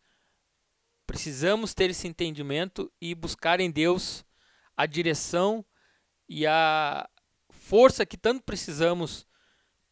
precisamos 1.07 1.75
ter 1.75 1.91
esse 1.91 2.09
entendimento 2.09 2.93
e 3.01 3.15
buscar 3.15 3.61
em 3.61 3.71
Deus 3.71 4.25
a 4.77 4.87
direção 4.87 5.65
e 6.29 6.47
a 6.47 7.09
força 7.49 8.05
que 8.05 8.17
tanto 8.17 8.43
precisamos 8.43 9.27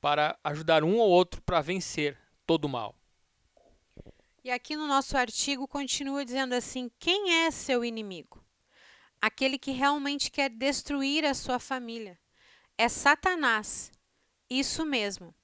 para 0.00 0.38
ajudar 0.44 0.84
um 0.84 0.96
ou 0.96 1.08
outro 1.08 1.40
para 1.42 1.60
vencer 1.60 2.18
todo 2.46 2.64
o 2.64 2.68
mal. 2.68 2.94
E 4.42 4.50
aqui 4.50 4.76
no 4.76 4.86
nosso 4.86 5.16
artigo 5.16 5.66
continua 5.66 6.24
dizendo 6.24 6.54
assim: 6.54 6.90
quem 6.98 7.44
é 7.44 7.50
seu 7.50 7.82
inimigo? 7.82 8.43
Aquele 9.26 9.56
que 9.56 9.70
realmente 9.70 10.30
quer 10.30 10.50
destruir 10.50 11.24
a 11.24 11.32
sua 11.32 11.58
família. 11.58 12.20
É 12.76 12.90
Satanás. 12.90 13.90
Isso 14.50 14.84
mesmo. 14.84 15.34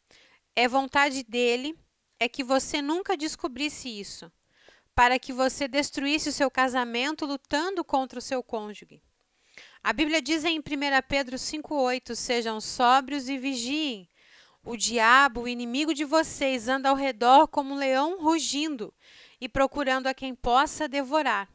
É 0.54 0.68
vontade 0.68 1.24
dele 1.24 1.74
é 2.18 2.28
que 2.28 2.44
você 2.44 2.82
nunca 2.82 3.16
descobrisse 3.16 3.88
isso, 3.88 4.30
para 4.94 5.18
que 5.18 5.32
você 5.32 5.66
destruísse 5.66 6.28
o 6.28 6.32
seu 6.32 6.50
casamento 6.50 7.24
lutando 7.24 7.82
contra 7.82 8.18
o 8.18 8.22
seu 8.22 8.42
cônjuge. 8.42 9.02
A 9.82 9.94
Bíblia 9.94 10.20
diz 10.20 10.44
em 10.44 10.58
1 10.58 10.62
Pedro 11.08 11.36
5,8: 11.36 12.14
Sejam 12.14 12.60
sóbrios 12.60 13.30
e 13.30 13.38
vigiem. 13.38 14.06
O 14.62 14.76
diabo, 14.76 15.44
o 15.44 15.48
inimigo 15.48 15.94
de 15.94 16.04
vocês, 16.04 16.68
anda 16.68 16.90
ao 16.90 16.94
redor 16.94 17.48
como 17.48 17.72
um 17.72 17.78
leão 17.78 18.22
rugindo 18.22 18.92
e 19.40 19.48
procurando 19.48 20.06
a 20.06 20.12
quem 20.12 20.34
possa 20.34 20.86
devorar. 20.86 21.48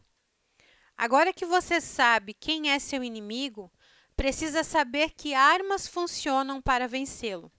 Agora 0.97 1.33
que 1.33 1.45
você 1.45 1.81
sabe 1.81 2.33
quem 2.33 2.71
é 2.71 2.79
seu 2.79 3.03
inimigo, 3.03 3.71
precisa 4.15 4.63
saber 4.63 5.11
que 5.11 5.33
armas 5.33 5.87
funcionam 5.87 6.61
para 6.61 6.87
vencê-lo. 6.87 7.51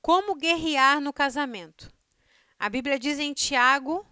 Como 0.00 0.36
guerrear 0.36 1.00
no 1.00 1.12
casamento? 1.12 1.92
A 2.58 2.68
Bíblia 2.68 2.98
diz 2.98 3.18
em 3.18 3.32
Tiago 3.32 4.06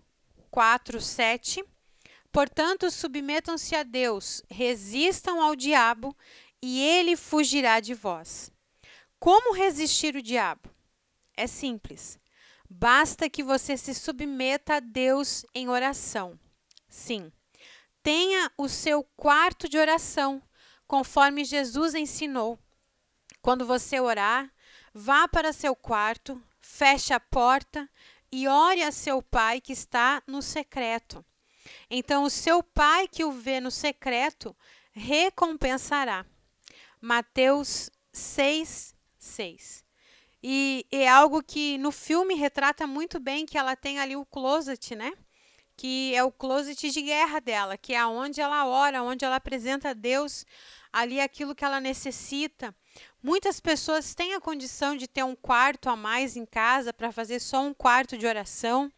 4, 0.51 1.01
7 1.01 1.65
Portanto, 2.33 2.91
submetam-se 2.91 3.77
a 3.77 3.83
Deus, 3.83 4.43
resistam 4.51 5.43
ao 5.43 5.55
diabo, 5.55 6.17
e 6.63 6.81
ele 6.81 7.15
fugirá 7.15 7.79
de 7.79 7.93
vós. 7.93 8.51
Como 9.19 9.55
resistir 9.55 10.17
o 10.17 10.23
diabo? 10.23 10.71
É 11.37 11.47
simples. 11.47 12.19
Basta 12.71 13.29
que 13.29 13.43
você 13.43 13.77
se 13.77 13.95
submeta 13.95 14.77
a 14.77 14.81
Deus 14.81 15.45
em 15.55 15.69
oração. 15.69 16.41
Sim. 16.89 17.31
Tenha 18.03 18.51
o 18.59 18.69
seu 18.69 19.05
quarto 19.17 19.69
de 19.69 19.79
oração, 19.79 20.43
conforme 20.87 21.45
Jesus 21.45 21.95
ensinou. 21.95 22.59
Quando 23.41 23.65
você 23.65 24.01
orar, 24.01 24.53
vá 24.93 25.29
para 25.29 25.53
seu 25.53 25.77
quarto, 25.77 26.43
feche 26.61 27.13
a 27.13 27.21
porta 27.21 27.89
e 28.31 28.49
ore 28.49 28.83
a 28.83 28.91
seu 28.91 29.23
pai 29.23 29.61
que 29.61 29.73
está 29.73 30.23
no 30.27 30.43
secreto. 30.43 31.25
Então, 31.91 32.25
o 32.25 32.31
seu 32.31 32.63
pai 32.63 33.07
que 33.07 33.25
o 33.25 33.31
vê 33.31 33.61
no 33.61 33.71
secreto 33.71 34.57
recompensará. 34.93 36.27
Mateus 37.01 37.91
6, 38.13 38.95
6. 39.19 39.85
E 40.43 40.87
é 40.91 41.09
algo 41.09 41.43
que 41.43 41.79
no 41.79 41.93
filme 41.93 42.35
retrata 42.35 42.87
muito 42.87 43.21
bem 43.21 43.47
que 43.47 43.57
ela 43.57 43.77
tem 43.77 44.01
ali 44.01 44.17
o 44.17 44.27
closet, 44.27 44.97
né? 44.97 45.13
Que 45.83 46.15
é 46.15 46.23
o 46.23 46.31
closet 46.31 46.91
de 46.91 47.03
guerra 47.03 47.41
dela, 47.41 47.77
que 47.77 47.93
é 47.93 48.07
onde 48.07 48.41
ela 48.41 48.65
ora, 48.67 49.03
onde 49.03 49.25
ela 49.25 49.35
apresenta 49.35 49.89
a 49.89 49.93
Deus 49.93 50.47
ali 50.93 51.19
aquilo 51.19 51.57
que 51.57 51.65
ela 51.65 51.81
necessita. 51.81 52.73
Muitas 53.21 53.59
pessoas 53.59 54.15
têm 54.15 54.33
a 54.33 54.41
condição 54.41 54.97
de 54.97 55.09
ter 55.09 55.25
um 55.25 55.35
quarto 55.35 55.91
a 55.91 55.97
mais 55.97 56.37
em 56.37 56.47
casa 56.47 56.93
para 56.93 57.11
fazer 57.11 57.41
só 57.41 57.65
um 57.65 57.75
quarto 57.75 58.17
de 58.17 58.25
oração. 58.25 58.93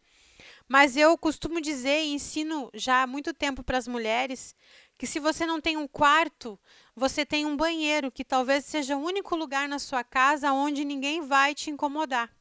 Mas 0.67 0.95
eu 0.95 1.17
costumo 1.17 1.59
dizer 1.59 2.03
e 2.03 2.13
ensino 2.13 2.69
já 2.71 3.01
há 3.01 3.07
muito 3.07 3.33
tempo 3.33 3.63
para 3.63 3.79
as 3.79 3.87
mulheres 3.87 4.55
que 4.95 5.07
se 5.07 5.19
você 5.19 5.43
não 5.43 5.59
tem 5.59 5.77
um 5.77 5.87
quarto, 5.87 6.59
você 6.95 7.25
tem 7.25 7.47
um 7.47 7.57
banheiro, 7.57 8.11
que 8.11 8.23
talvez 8.23 8.63
seja 8.63 8.95
o 8.95 9.03
único 9.03 9.35
lugar 9.35 9.67
na 9.67 9.79
sua 9.79 10.03
casa 10.03 10.53
onde 10.53 10.85
ninguém 10.85 11.21
vai 11.21 11.55
te 11.55 11.71
incomodar. 11.71 12.31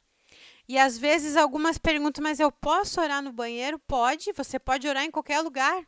E 0.69 0.79
às 0.79 0.97
vezes 0.97 1.37
algumas 1.37 1.77
perguntam, 1.77 2.23
mas 2.23 2.41
eu 2.41 2.51
posso 2.51 3.01
orar 3.01 3.23
no 3.23 3.33
banheiro? 3.33 3.79
Pode, 3.79 4.33
você 4.33 4.59
pode 4.59 4.89
orar 4.89 5.05
em 5.05 5.11
qualquer 5.11 5.41
lugar, 5.41 5.87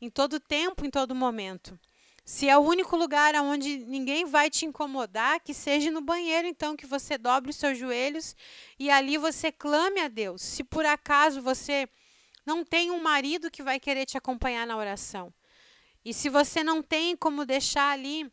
em 0.00 0.10
todo 0.10 0.40
tempo, 0.40 0.84
em 0.84 0.90
todo 0.90 1.14
momento. 1.14 1.78
Se 2.24 2.48
é 2.48 2.56
o 2.56 2.60
único 2.60 2.96
lugar 2.96 3.34
onde 3.36 3.78
ninguém 3.78 4.24
vai 4.24 4.50
te 4.50 4.66
incomodar, 4.66 5.40
que 5.40 5.54
seja 5.54 5.90
no 5.90 6.00
banheiro, 6.00 6.46
então, 6.46 6.76
que 6.76 6.86
você 6.86 7.16
dobre 7.16 7.50
os 7.50 7.56
seus 7.56 7.78
joelhos 7.78 8.36
e 8.78 8.90
ali 8.90 9.16
você 9.16 9.50
clame 9.50 10.00
a 10.00 10.08
Deus. 10.08 10.42
Se 10.42 10.62
por 10.62 10.84
acaso 10.84 11.42
você 11.42 11.88
não 12.44 12.64
tem 12.64 12.90
um 12.90 13.02
marido 13.02 13.50
que 13.50 13.62
vai 13.62 13.80
querer 13.80 14.06
te 14.06 14.16
acompanhar 14.16 14.66
na 14.66 14.76
oração, 14.76 15.32
e 16.04 16.14
se 16.14 16.28
você 16.28 16.64
não 16.64 16.82
tem 16.82 17.16
como 17.16 17.44
deixar 17.44 17.90
ali 17.90 18.30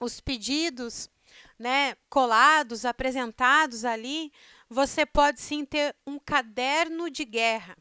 os 0.00 0.20
pedidos, 0.20 1.10
né, 1.58 1.96
colados, 2.08 2.84
apresentados 2.84 3.84
ali, 3.84 4.32
você 4.68 5.06
pode 5.06 5.40
sim 5.40 5.64
ter 5.64 5.94
um 6.06 6.18
caderno 6.18 7.08
de 7.10 7.24
guerra, 7.24 7.76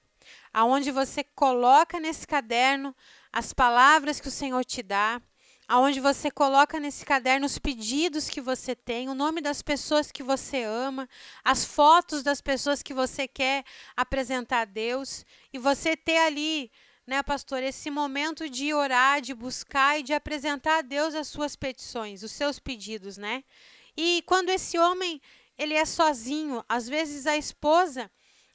aonde 0.54 0.91
você 0.91 1.24
coloca 1.24 2.00
nesse 2.00 2.26
caderno 2.26 2.95
as 3.32 3.54
palavras 3.54 4.19
que 4.19 4.28
o 4.28 4.32
Senhor 4.32 4.63
te 4.63 4.82
dá, 4.82 5.21
aonde 5.67 6.00
você 6.00 6.30
coloca 6.30 6.80
nesse 6.80 7.06
caderno 7.06 7.45
os 7.45 7.58
pedidos 7.58 8.30
que 8.30 8.39
você 8.39 8.76
tem, 8.76 9.10
o 9.10 9.15
nome 9.15 9.41
das 9.41 9.62
pessoas 9.62 10.12
que 10.12 10.24
você 10.24 10.63
ama, 10.63 11.10
as 11.43 11.65
fotos 11.65 12.24
das 12.24 12.39
pessoas 12.39 12.84
que 12.84 12.93
você 12.93 13.28
quer 13.28 13.63
apresentar 13.98 14.62
a 14.62 14.65
Deus 14.65 15.26
e 15.52 15.58
você 15.58 15.98
ter 15.98 16.17
ali, 16.17 16.71
né, 17.06 17.21
pastor, 17.24 17.63
esse 17.63 17.89
momento 17.89 18.50
de 18.50 18.74
orar, 18.74 19.21
de 19.21 19.34
buscar 19.34 20.00
e 20.00 20.04
de 20.04 20.13
apresentar 20.13 20.80
a 20.80 20.82
Deus 20.82 21.15
as 21.15 21.28
suas 21.28 21.56
petições, 21.56 22.24
os 22.24 22.32
seus 22.32 22.60
pedidos, 22.60 23.17
né? 23.17 23.43
E 23.98 24.24
quando 24.26 24.50
esse 24.50 24.78
homem, 24.78 25.21
ele 25.58 25.74
é 25.74 25.86
sozinho, 25.86 26.63
às 26.68 26.88
vezes 26.88 27.26
a 27.26 27.38
esposa 27.38 28.12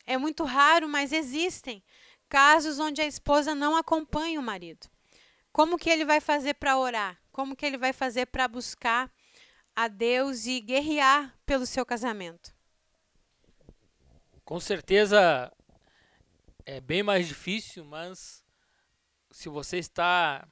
é 0.06 0.16
muito 0.18 0.44
raro, 0.44 0.88
mas 0.88 1.12
existem 1.12 1.82
casos 2.28 2.78
onde 2.78 3.00
a 3.00 3.06
esposa 3.06 3.54
não 3.54 3.76
acompanha 3.76 4.38
o 4.38 4.42
marido. 4.42 4.88
Como 5.52 5.78
que 5.78 5.90
ele 5.90 6.04
vai 6.04 6.20
fazer 6.20 6.54
para 6.54 6.78
orar? 6.78 7.20
Como 7.32 7.56
que 7.56 7.66
ele 7.66 7.78
vai 7.78 7.92
fazer 7.92 8.26
para 8.26 8.46
buscar 8.46 9.10
a 9.74 9.88
Deus 9.88 10.46
e 10.46 10.60
guerrear 10.60 11.36
pelo 11.44 11.66
seu 11.66 11.84
casamento? 11.84 12.54
Com 14.44 14.60
certeza 14.60 15.52
é 16.66 16.80
bem 16.80 17.02
mais 17.02 17.26
difícil, 17.26 17.84
mas 17.84 18.44
se 19.30 19.48
você 19.48 19.78
está 19.78 20.46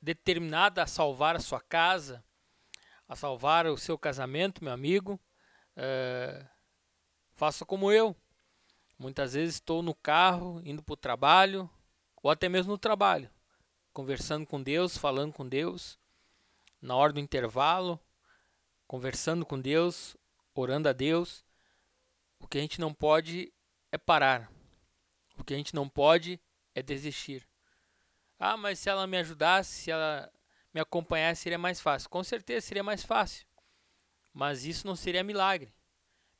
determinado 0.00 0.80
a 0.80 0.86
salvar 0.86 1.36
a 1.36 1.40
sua 1.40 1.60
casa, 1.60 2.24
a 3.08 3.16
salvar 3.16 3.66
o 3.66 3.78
seu 3.78 3.98
casamento, 3.98 4.64
meu 4.64 4.72
amigo, 4.72 5.20
é, 5.76 6.46
faça 7.34 7.64
como 7.64 7.92
eu. 7.92 8.16
Muitas 8.98 9.34
vezes 9.34 9.56
estou 9.56 9.82
no 9.82 9.94
carro, 9.94 10.60
indo 10.64 10.82
para 10.82 10.92
o 10.94 10.96
trabalho, 10.96 11.70
ou 12.22 12.30
até 12.30 12.48
mesmo 12.48 12.72
no 12.72 12.78
trabalho 12.78 13.30
conversando 13.96 14.46
com 14.46 14.62
Deus, 14.62 14.98
falando 14.98 15.32
com 15.32 15.48
Deus, 15.48 15.98
na 16.82 16.94
hora 16.94 17.14
do 17.14 17.18
intervalo, 17.18 17.98
conversando 18.86 19.46
com 19.46 19.58
Deus, 19.58 20.14
orando 20.54 20.86
a 20.86 20.92
Deus. 20.92 21.42
O 22.38 22.46
que 22.46 22.58
a 22.58 22.60
gente 22.60 22.78
não 22.78 22.92
pode 22.92 23.50
é 23.90 23.96
parar. 23.96 24.52
O 25.38 25.42
que 25.42 25.54
a 25.54 25.56
gente 25.56 25.74
não 25.74 25.88
pode 25.88 26.38
é 26.74 26.82
desistir. 26.82 27.48
Ah, 28.38 28.54
mas 28.54 28.80
se 28.80 28.90
ela 28.90 29.06
me 29.06 29.16
ajudasse, 29.16 29.84
se 29.84 29.90
ela 29.90 30.30
me 30.76 30.80
acompanhasse, 30.80 31.42
seria 31.42 31.58
mais 31.58 31.80
fácil. 31.80 32.10
Com 32.10 32.22
certeza 32.22 32.66
seria 32.66 32.82
mais 32.82 33.02
fácil. 33.02 33.46
Mas 34.30 34.64
isso 34.64 34.86
não 34.86 34.94
seria 34.94 35.24
milagre. 35.24 35.74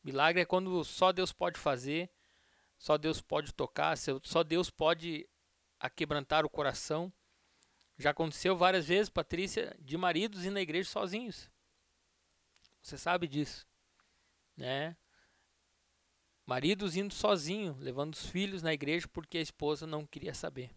Milagre 0.05 0.43
é 0.43 0.45
quando 0.45 0.85
só 0.85 1.11
Deus 1.11 1.33
pode 1.33 1.59
fazer, 1.59 2.11
só 2.79 2.99
Deus 2.99 3.21
pode 3.21 3.55
tocar, 3.55 3.97
só 4.23 4.45
Deus 4.45 4.69
pode 4.69 5.27
aquebrantar 5.81 6.45
o 6.45 6.51
coração 6.51 7.13
já 7.99 8.11
aconteceu 8.11 8.55
várias 8.57 8.87
vezes, 8.87 9.09
Patrícia, 9.09 9.75
de 9.81 9.97
maridos 9.97 10.45
ir 10.45 10.51
na 10.51 10.61
igreja 10.61 10.89
sozinhos. 10.89 11.51
Você 12.83 12.99
sabe 12.99 13.27
disso, 13.27 13.67
né? 14.55 14.97
maridos 16.45 16.95
indo 16.95 17.13
sozinho, 17.13 17.75
levando 17.81 18.13
os 18.13 18.27
filhos 18.27 18.63
na 18.63 18.73
igreja 18.73 19.09
porque 19.09 19.39
a 19.39 19.41
esposa 19.41 19.87
não 19.87 20.07
queria 20.07 20.35
saber. 20.35 20.71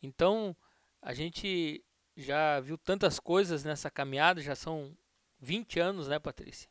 Então, 0.00 0.54
a 1.02 1.12
gente 1.12 1.84
já 2.18 2.58
viu 2.58 2.76
tantas 2.76 3.20
coisas 3.20 3.62
nessa 3.62 3.88
caminhada, 3.88 4.42
já 4.42 4.56
são 4.56 4.98
20 5.38 5.78
anos, 5.78 6.08
né, 6.08 6.18
Patrícia? 6.18 6.68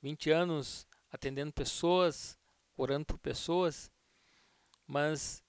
20 0.00 0.30
anos 0.30 0.86
atendendo 1.12 1.52
pessoas, 1.52 2.38
orando 2.74 3.04
por 3.04 3.18
pessoas, 3.18 3.92
mas 4.86 5.44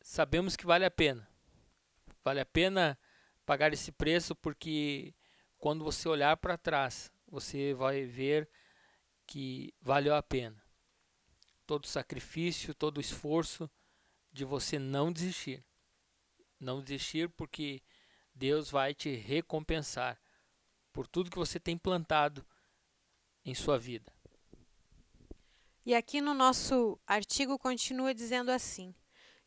sabemos 0.00 0.56
que 0.56 0.64
vale 0.64 0.86
a 0.86 0.90
pena. 0.90 1.28
Vale 2.24 2.40
a 2.40 2.46
pena 2.46 2.98
pagar 3.44 3.74
esse 3.74 3.92
preço 3.92 4.34
porque 4.34 5.14
quando 5.58 5.84
você 5.84 6.08
olhar 6.08 6.34
para 6.38 6.56
trás, 6.56 7.12
você 7.26 7.74
vai 7.74 8.04
ver 8.04 8.48
que 9.26 9.74
valeu 9.78 10.14
a 10.14 10.22
pena. 10.22 10.64
Todo 11.66 11.86
sacrifício, 11.86 12.74
todo 12.74 12.98
esforço 12.98 13.70
de 14.32 14.46
você 14.46 14.78
não 14.78 15.12
desistir. 15.12 15.62
Não 16.58 16.82
desistir 16.82 17.28
porque 17.28 17.82
Deus 18.34 18.70
vai 18.70 18.94
te 18.94 19.14
recompensar 19.14 20.20
por 20.92 21.06
tudo 21.06 21.30
que 21.30 21.38
você 21.38 21.58
tem 21.58 21.76
plantado 21.76 22.44
em 23.44 23.54
sua 23.54 23.78
vida. 23.78 24.12
E 25.84 25.94
aqui 25.94 26.20
no 26.20 26.32
nosso 26.32 26.98
artigo 27.06 27.58
continua 27.58 28.14
dizendo 28.14 28.50
assim: 28.50 28.94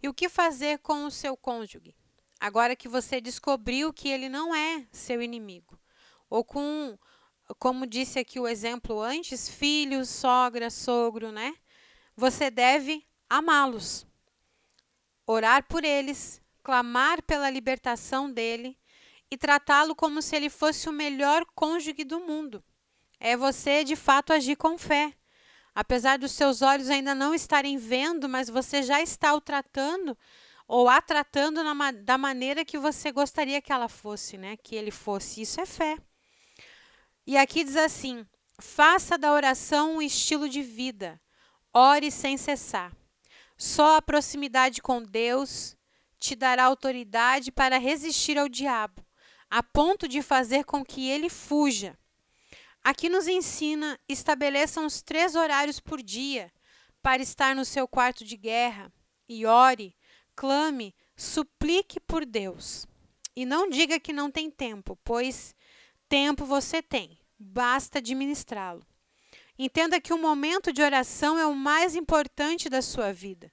E 0.02 0.10
o 0.10 0.14
que 0.14 0.28
fazer 0.28 0.80
com 0.80 1.06
o 1.06 1.12
seu 1.12 1.38
cônjuge? 1.38 1.96
Agora 2.40 2.76
que 2.76 2.90
você 2.90 3.22
descobriu 3.22 3.94
que 3.94 4.10
ele 4.10 4.28
não 4.28 4.54
é 4.54 4.86
seu 4.92 5.22
inimigo. 5.22 5.80
Ou 6.30 6.44
com, 6.44 6.98
como 7.58 7.88
disse 7.88 8.20
aqui 8.20 8.40
o 8.40 8.48
exemplo 8.48 9.02
antes, 9.02 9.48
filhos, 9.48 10.10
sogra, 10.10 10.70
sogro, 10.70 11.32
né? 11.32 11.56
Você 12.16 12.52
deve 12.52 13.06
amá-los, 13.30 14.06
orar 15.26 15.66
por 15.68 15.84
eles, 15.84 16.42
clamar 16.66 17.22
pela 17.22 17.48
libertação 17.48 18.30
dele 18.30 18.76
e 19.30 19.38
tratá-lo 19.38 19.96
como 19.96 20.20
se 20.20 20.36
ele 20.36 20.50
fosse 20.50 20.90
o 20.90 20.92
melhor 20.92 21.46
cônjuge 21.54 22.04
do 22.04 22.20
mundo. 22.22 22.64
É 23.20 23.38
você, 23.38 23.84
de 23.84 23.96
fato, 23.96 24.34
agir 24.34 24.56
com 24.56 24.76
fé. 24.76 25.14
Apesar 25.76 26.18
dos 26.18 26.32
seus 26.32 26.64
olhos 26.64 26.90
ainda 26.90 27.14
não 27.14 27.36
estarem 27.36 27.78
vendo, 27.78 28.28
mas 28.28 28.50
você 28.50 28.82
já 28.82 29.00
está 29.00 29.36
o 29.36 29.42
tratando 29.42 30.18
ou 30.68 30.90
a 30.90 31.00
tratando 31.00 31.64
na, 31.64 31.92
da 31.92 32.18
maneira 32.18 32.66
que 32.66 32.80
você 32.80 33.12
gostaria 33.12 33.62
que 33.62 33.72
ela 33.72 33.88
fosse, 33.88 34.36
né? 34.36 34.58
Que 34.58 34.76
ele 34.76 34.90
fosse. 34.90 35.42
Isso 35.42 35.62
é 35.62 35.68
fé. 35.68 36.00
E 37.28 37.38
aqui 37.38 37.64
diz 37.64 37.76
assim: 37.76 38.26
faça 38.60 39.20
da 39.20 39.32
oração 39.32 39.98
um 39.98 40.02
estilo 40.02 40.50
de 40.50 40.64
vida. 40.64 41.22
Ore 41.72 42.10
sem 42.10 42.38
cessar. 42.38 42.92
Só 43.56 43.98
a 43.98 44.02
proximidade 44.02 44.82
com 44.82 45.04
Deus 45.04 45.76
te 46.20 46.36
dará 46.36 46.66
autoridade 46.66 47.52
para 47.52 47.78
resistir 47.78 48.38
ao 48.38 48.50
diabo, 48.50 49.06
a 49.50 49.62
ponto 49.62 50.08
de 50.08 50.22
fazer 50.22 50.64
com 50.64 50.84
que 50.84 51.10
ele 51.10 51.30
fuja. 51.30 51.98
Aqui 52.84 53.10
nos 53.10 53.28
ensina: 53.28 54.00
estabeleça 54.08 54.82
uns 54.82 55.02
três 55.02 55.36
horários 55.36 55.80
por 55.80 56.02
dia 56.02 56.52
para 57.02 57.22
estar 57.22 57.56
no 57.56 57.66
seu 57.66 57.88
quarto 57.88 58.24
de 58.24 58.36
guerra 58.36 58.92
e 59.28 59.46
ore, 59.46 59.96
clame, 60.36 60.96
suplique 61.16 62.00
por 62.00 62.26
Deus. 62.26 62.88
E 63.36 63.46
não 63.46 63.70
diga 63.70 64.00
que 64.00 64.14
não 64.14 64.32
tem 64.32 64.50
tempo, 64.50 64.98
pois 65.04 65.54
tempo 66.08 66.46
você 66.46 66.82
tem, 66.82 67.20
basta 67.38 68.00
administrá-lo. 68.00 68.86
Entenda 69.58 70.02
que 70.02 70.14
o 70.14 70.18
momento 70.18 70.72
de 70.72 70.82
oração 70.82 71.38
é 71.38 71.46
o 71.46 71.56
mais 71.56 71.96
importante 71.96 72.70
da 72.70 72.82
sua 72.82 73.12
vida 73.14 73.52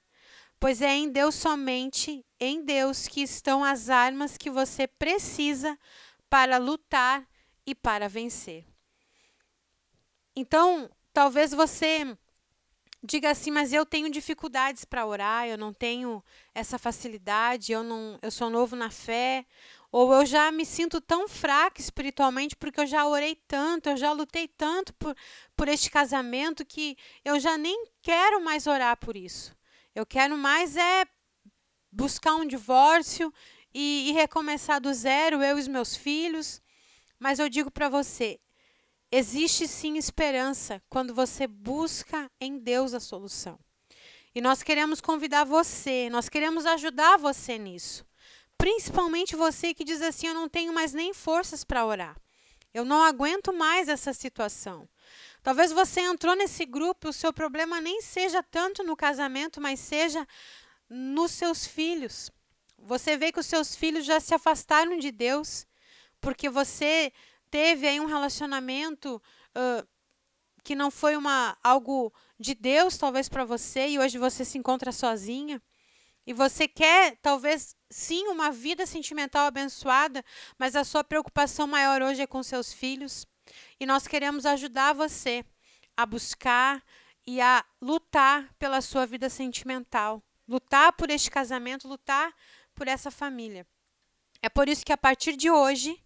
pois 0.63 0.81
é 0.81 0.95
em 0.95 1.09
Deus 1.09 1.35
somente, 1.35 2.25
em 2.43 2.63
Deus, 2.63 3.07
que 3.07 3.21
estão 3.21 3.63
as 3.63 3.89
armas 3.89 4.37
que 4.37 4.49
você 4.49 4.87
precisa 4.87 5.77
para 6.29 6.57
lutar 6.57 7.27
e 7.65 7.73
para 7.73 8.09
vencer. 8.09 8.65
Então, 10.35 10.89
talvez 11.13 11.51
você 11.51 12.17
diga 13.03 13.29
assim, 13.29 13.51
mas 13.51 13.73
eu 13.73 13.85
tenho 13.85 14.09
dificuldades 14.09 14.85
para 14.85 15.05
orar, 15.05 15.47
eu 15.47 15.57
não 15.57 15.73
tenho 15.73 16.23
essa 16.55 16.79
facilidade, 16.79 17.71
eu 17.71 17.83
não, 17.83 18.17
eu 18.21 18.31
sou 18.31 18.49
novo 18.49 18.75
na 18.75 18.89
fé, 18.89 19.45
ou 19.91 20.11
eu 20.13 20.25
já 20.25 20.51
me 20.51 20.65
sinto 20.65 21.01
tão 21.01 21.27
fraca 21.27 21.79
espiritualmente 21.79 22.55
porque 22.55 22.79
eu 22.79 22.87
já 22.87 23.05
orei 23.05 23.35
tanto, 23.47 23.89
eu 23.89 23.97
já 23.97 24.11
lutei 24.11 24.47
tanto 24.47 24.93
por, 24.93 25.15
por 25.55 25.67
este 25.67 25.91
casamento 25.91 26.65
que 26.65 26.97
eu 27.23 27.39
já 27.39 27.57
nem 27.57 27.85
quero 28.01 28.43
mais 28.43 28.65
orar 28.65 28.97
por 28.97 29.15
isso. 29.15 29.55
Eu 29.93 30.05
quero 30.05 30.35
mais 30.35 30.75
é 30.75 31.05
buscar 31.93 32.35
um 32.35 32.45
divórcio 32.45 33.33
e, 33.73 34.09
e 34.09 34.11
recomeçar 34.13 34.81
do 34.81 34.93
zero, 34.93 35.41
eu 35.41 35.57
e 35.57 35.61
os 35.61 35.67
meus 35.67 35.95
filhos. 35.95 36.61
Mas 37.19 37.39
eu 37.39 37.47
digo 37.47 37.71
para 37.71 37.87
você, 37.87 38.39
existe 39.11 39.67
sim 39.67 39.97
esperança 39.97 40.81
quando 40.89 41.13
você 41.13 41.47
busca 41.47 42.29
em 42.41 42.57
Deus 42.57 42.93
a 42.93 42.99
solução. 42.99 43.59
E 44.35 44.41
nós 44.41 44.63
queremos 44.63 44.99
convidar 44.99 45.43
você, 45.43 46.09
nós 46.09 46.27
queremos 46.27 46.65
ajudar 46.65 47.17
você 47.17 47.57
nisso. 47.57 48.03
Principalmente 48.57 49.35
você 49.35 49.73
que 49.73 49.83
diz 49.83 50.01
assim: 50.01 50.27
eu 50.27 50.33
não 50.33 50.49
tenho 50.49 50.73
mais 50.73 50.93
nem 50.93 51.13
forças 51.13 51.63
para 51.63 51.85
orar. 51.85 52.17
Eu 52.73 52.83
não 52.83 53.03
aguento 53.03 53.53
mais 53.53 53.87
essa 53.87 54.11
situação. 54.13 54.89
Talvez 55.43 55.71
você 55.71 56.01
entrou 56.01 56.35
nesse 56.35 56.65
grupo, 56.65 57.09
o 57.09 57.13
seu 57.13 57.31
problema 57.31 57.79
nem 57.79 58.01
seja 58.01 58.41
tanto 58.41 58.83
no 58.83 58.95
casamento, 58.95 59.61
mas 59.61 59.79
seja 59.79 60.25
nos 60.93 61.31
seus 61.31 61.65
filhos. 61.65 62.29
Você 62.77 63.17
vê 63.17 63.31
que 63.31 63.39
os 63.39 63.47
seus 63.47 63.75
filhos 63.75 64.05
já 64.05 64.19
se 64.19 64.35
afastaram 64.35 64.97
de 64.99 65.11
Deus, 65.11 65.65
porque 66.21 66.49
você 66.49 67.11
teve 67.49 67.87
aí 67.87 67.99
um 67.99 68.05
relacionamento 68.05 69.21
uh, 69.57 69.87
que 70.63 70.75
não 70.75 70.91
foi 70.91 71.15
uma 71.15 71.57
algo 71.63 72.13
de 72.39 72.53
Deus, 72.53 72.97
talvez 72.97 73.27
para 73.27 73.43
você, 73.43 73.87
e 73.87 73.99
hoje 73.99 74.19
você 74.19 74.45
se 74.45 74.57
encontra 74.57 74.91
sozinha. 74.91 75.61
E 76.27 76.31
você 76.31 76.67
quer, 76.67 77.17
talvez, 77.21 77.75
sim, 77.89 78.27
uma 78.27 78.51
vida 78.51 78.85
sentimental 78.85 79.45
abençoada, 79.47 80.23
mas 80.57 80.75
a 80.75 80.83
sua 80.83 81.03
preocupação 81.03 81.65
maior 81.65 82.01
hoje 82.01 82.21
é 82.21 82.27
com 82.27 82.43
seus 82.43 82.71
filhos. 82.71 83.25
E 83.79 83.85
nós 83.85 84.07
queremos 84.07 84.45
ajudar 84.45 84.93
você 84.93 85.43
a 85.97 86.05
buscar 86.05 86.83
e 87.25 87.41
a 87.41 87.65
lutar 87.81 88.53
pela 88.59 88.79
sua 88.79 89.05
vida 89.05 89.29
sentimental, 89.29 90.23
lutar 90.47 90.93
por 90.93 91.09
este 91.09 91.29
casamento, 91.29 91.87
lutar 91.87 92.33
por 92.75 92.87
essa 92.87 93.09
família. 93.11 93.65
É 94.41 94.49
por 94.49 94.67
isso 94.67 94.85
que 94.85 94.91
a 94.91 94.97
partir 94.97 95.35
de 95.35 95.49
hoje, 95.49 96.01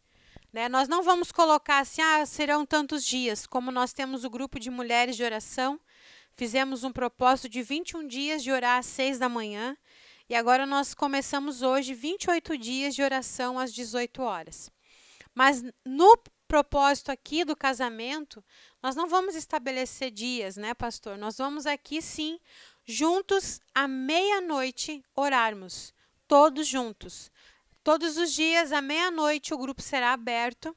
né, 0.54 0.70
nós 0.70 0.88
não 0.88 1.02
vamos 1.04 1.32
colocar 1.32 1.80
assim, 1.80 2.02
ah, 2.02 2.26
serão 2.26 2.66
tantos 2.66 3.04
dias, 3.04 3.48
como 3.48 3.72
nós 3.72 3.94
temos 3.94 4.24
o 4.24 4.30
grupo 4.30 4.60
de 4.60 4.70
mulheres 4.70 5.16
de 5.16 5.24
oração, 5.24 5.80
fizemos 6.36 6.84
um 6.84 6.92
propósito 6.92 7.50
de 7.50 7.64
21 7.64 8.08
dias 8.08 8.44
de 8.44 8.52
orar 8.52 8.80
às 8.80 8.86
6 8.86 9.20
da 9.20 9.28
manhã, 9.28 9.76
e 10.30 10.36
agora 10.36 10.66
nós 10.66 10.94
começamos 10.94 11.62
hoje 11.62 11.94
28 11.94 12.58
dias 12.58 12.94
de 12.94 13.02
oração 13.02 13.58
às 13.58 13.74
18 13.74 14.22
horas. 14.22 14.70
Mas 15.34 15.64
no 15.86 16.18
propósito 16.48 17.12
aqui 17.12 17.44
do 17.44 17.56
casamento, 17.56 18.44
nós 18.82 18.96
não 18.96 19.08
vamos 19.08 19.36
estabelecer 19.36 20.12
dias, 20.12 20.58
né, 20.58 20.74
pastor? 20.74 21.18
Nós 21.18 21.38
vamos 21.38 21.66
aqui 21.66 22.02
sim, 22.02 22.40
juntos 22.88 23.60
à 23.76 23.86
meia-noite, 23.88 25.04
orarmos, 25.14 25.94
todos 26.28 26.66
juntos. 26.66 27.30
Todos 27.84 28.18
os 28.18 28.34
dias, 28.34 28.72
à 28.72 28.82
meia-noite, 28.82 29.54
o 29.54 29.58
grupo 29.58 29.82
será 29.82 30.14
aberto 30.14 30.76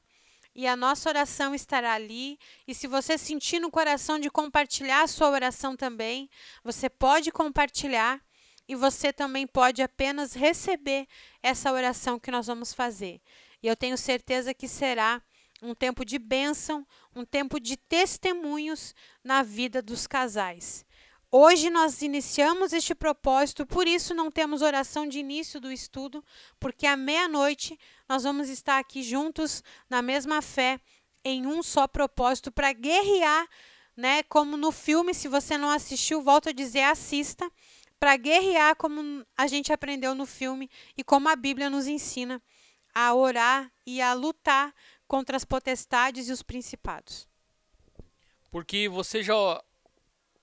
e 0.53 0.67
a 0.67 0.75
nossa 0.75 1.09
oração 1.09 1.55
estará 1.55 1.93
ali. 1.93 2.37
E 2.67 2.75
se 2.75 2.85
você 2.85 3.17
sentir 3.17 3.59
no 3.59 3.71
coração 3.71 4.19
de 4.19 4.29
compartilhar 4.29 5.03
a 5.03 5.07
sua 5.07 5.29
oração 5.29 5.75
também, 5.75 6.29
você 6.63 6.89
pode 6.89 7.31
compartilhar 7.31 8.21
e 8.67 8.75
você 8.75 9.13
também 9.13 9.47
pode 9.47 9.81
apenas 9.81 10.33
receber 10.33 11.07
essa 11.41 11.71
oração 11.71 12.19
que 12.19 12.31
nós 12.31 12.47
vamos 12.47 12.73
fazer. 12.73 13.21
E 13.63 13.67
eu 13.67 13.75
tenho 13.75 13.97
certeza 13.97 14.53
que 14.53 14.67
será 14.67 15.21
um 15.61 15.75
tempo 15.75 16.03
de 16.03 16.17
bênção, 16.17 16.85
um 17.15 17.23
tempo 17.23 17.59
de 17.59 17.77
testemunhos 17.77 18.95
na 19.23 19.43
vida 19.43 19.81
dos 19.81 20.07
casais. 20.07 20.85
Hoje 21.33 21.69
nós 21.69 22.01
iniciamos 22.01 22.73
este 22.73 22.93
propósito, 22.93 23.65
por 23.65 23.87
isso 23.87 24.13
não 24.13 24.29
temos 24.29 24.61
oração 24.61 25.07
de 25.07 25.17
início 25.17 25.61
do 25.61 25.71
estudo, 25.71 26.21
porque 26.59 26.85
à 26.85 26.97
meia-noite 26.97 27.79
nós 28.09 28.23
vamos 28.23 28.49
estar 28.49 28.77
aqui 28.77 29.01
juntos 29.01 29.63
na 29.89 30.01
mesma 30.01 30.41
fé, 30.41 30.77
em 31.23 31.47
um 31.47 31.63
só 31.63 31.87
propósito 31.87 32.51
para 32.51 32.73
guerrear, 32.73 33.47
né, 33.95 34.23
como 34.23 34.57
no 34.57 34.73
filme, 34.73 35.13
se 35.13 35.29
você 35.29 35.57
não 35.57 35.69
assistiu, 35.69 36.21
volto 36.21 36.49
a 36.49 36.51
dizer, 36.51 36.81
assista, 36.81 37.49
para 37.97 38.17
guerrear 38.17 38.75
como 38.75 39.25
a 39.37 39.47
gente 39.47 39.71
aprendeu 39.71 40.13
no 40.13 40.25
filme 40.25 40.69
e 40.97 41.03
como 41.03 41.29
a 41.29 41.35
Bíblia 41.37 41.69
nos 41.69 41.87
ensina 41.87 42.41
a 42.93 43.13
orar 43.13 43.71
e 43.85 44.01
a 44.01 44.13
lutar 44.13 44.73
contra 45.07 45.37
as 45.37 45.45
potestades 45.45 46.27
e 46.27 46.31
os 46.33 46.43
principados. 46.43 47.25
Porque 48.49 48.89
você 48.89 49.23
já 49.23 49.63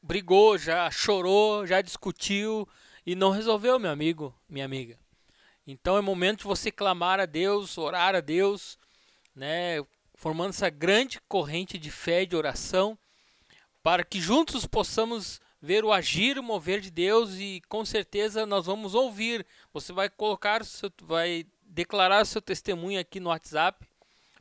brigou, 0.02 0.58
já 0.58 0.90
chorou, 0.90 1.66
já 1.66 1.80
discutiu 1.80 2.68
e 3.06 3.14
não 3.14 3.30
resolveu, 3.30 3.78
meu 3.78 3.90
amigo, 3.90 4.34
minha 4.48 4.64
amiga. 4.64 4.98
Então 5.66 5.96
é 5.96 6.00
momento 6.00 6.38
de 6.38 6.44
você 6.44 6.70
clamar 6.70 7.20
a 7.20 7.26
Deus, 7.26 7.76
orar 7.76 8.14
a 8.14 8.20
Deus, 8.20 8.78
né, 9.34 9.84
formando 10.14 10.50
essa 10.50 10.70
grande 10.70 11.20
corrente 11.28 11.78
de 11.78 11.90
fé 11.90 12.22
e 12.22 12.26
de 12.26 12.36
oração, 12.36 12.98
para 13.82 14.04
que 14.04 14.20
juntos 14.20 14.66
possamos 14.66 15.40
ver 15.60 15.84
o 15.84 15.92
agir, 15.92 16.38
o 16.38 16.42
mover 16.42 16.80
de 16.80 16.90
Deus 16.90 17.34
e 17.34 17.60
com 17.68 17.84
certeza 17.84 18.46
nós 18.46 18.66
vamos 18.66 18.94
ouvir. 18.94 19.46
Você 19.72 19.92
vai 19.92 20.08
colocar, 20.08 20.62
vai 21.02 21.46
declarar 21.62 22.24
seu 22.24 22.40
testemunho 22.40 23.00
aqui 23.00 23.20
no 23.20 23.30
WhatsApp 23.30 23.86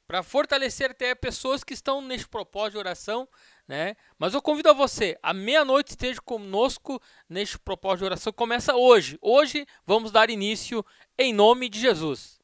para 0.07 0.23
fortalecer 0.23 0.91
até 0.91 1.13
pessoas 1.13 1.63
que 1.63 1.73
estão 1.73 2.01
neste 2.01 2.27
propósito 2.27 2.73
de 2.73 2.77
oração, 2.77 3.27
né? 3.67 3.95
Mas 4.17 4.33
eu 4.33 4.41
convido 4.41 4.69
a 4.69 4.73
você, 4.73 5.17
à 5.21 5.33
meia-noite 5.33 5.89
esteja 5.89 6.21
conosco 6.21 7.01
neste 7.27 7.59
propósito 7.59 7.99
de 7.99 8.05
oração. 8.05 8.33
Começa 8.33 8.75
hoje. 8.75 9.17
Hoje 9.21 9.65
vamos 9.85 10.11
dar 10.11 10.29
início 10.29 10.85
em 11.17 11.33
nome 11.33 11.67
de 11.67 11.79
Jesus. 11.79 12.36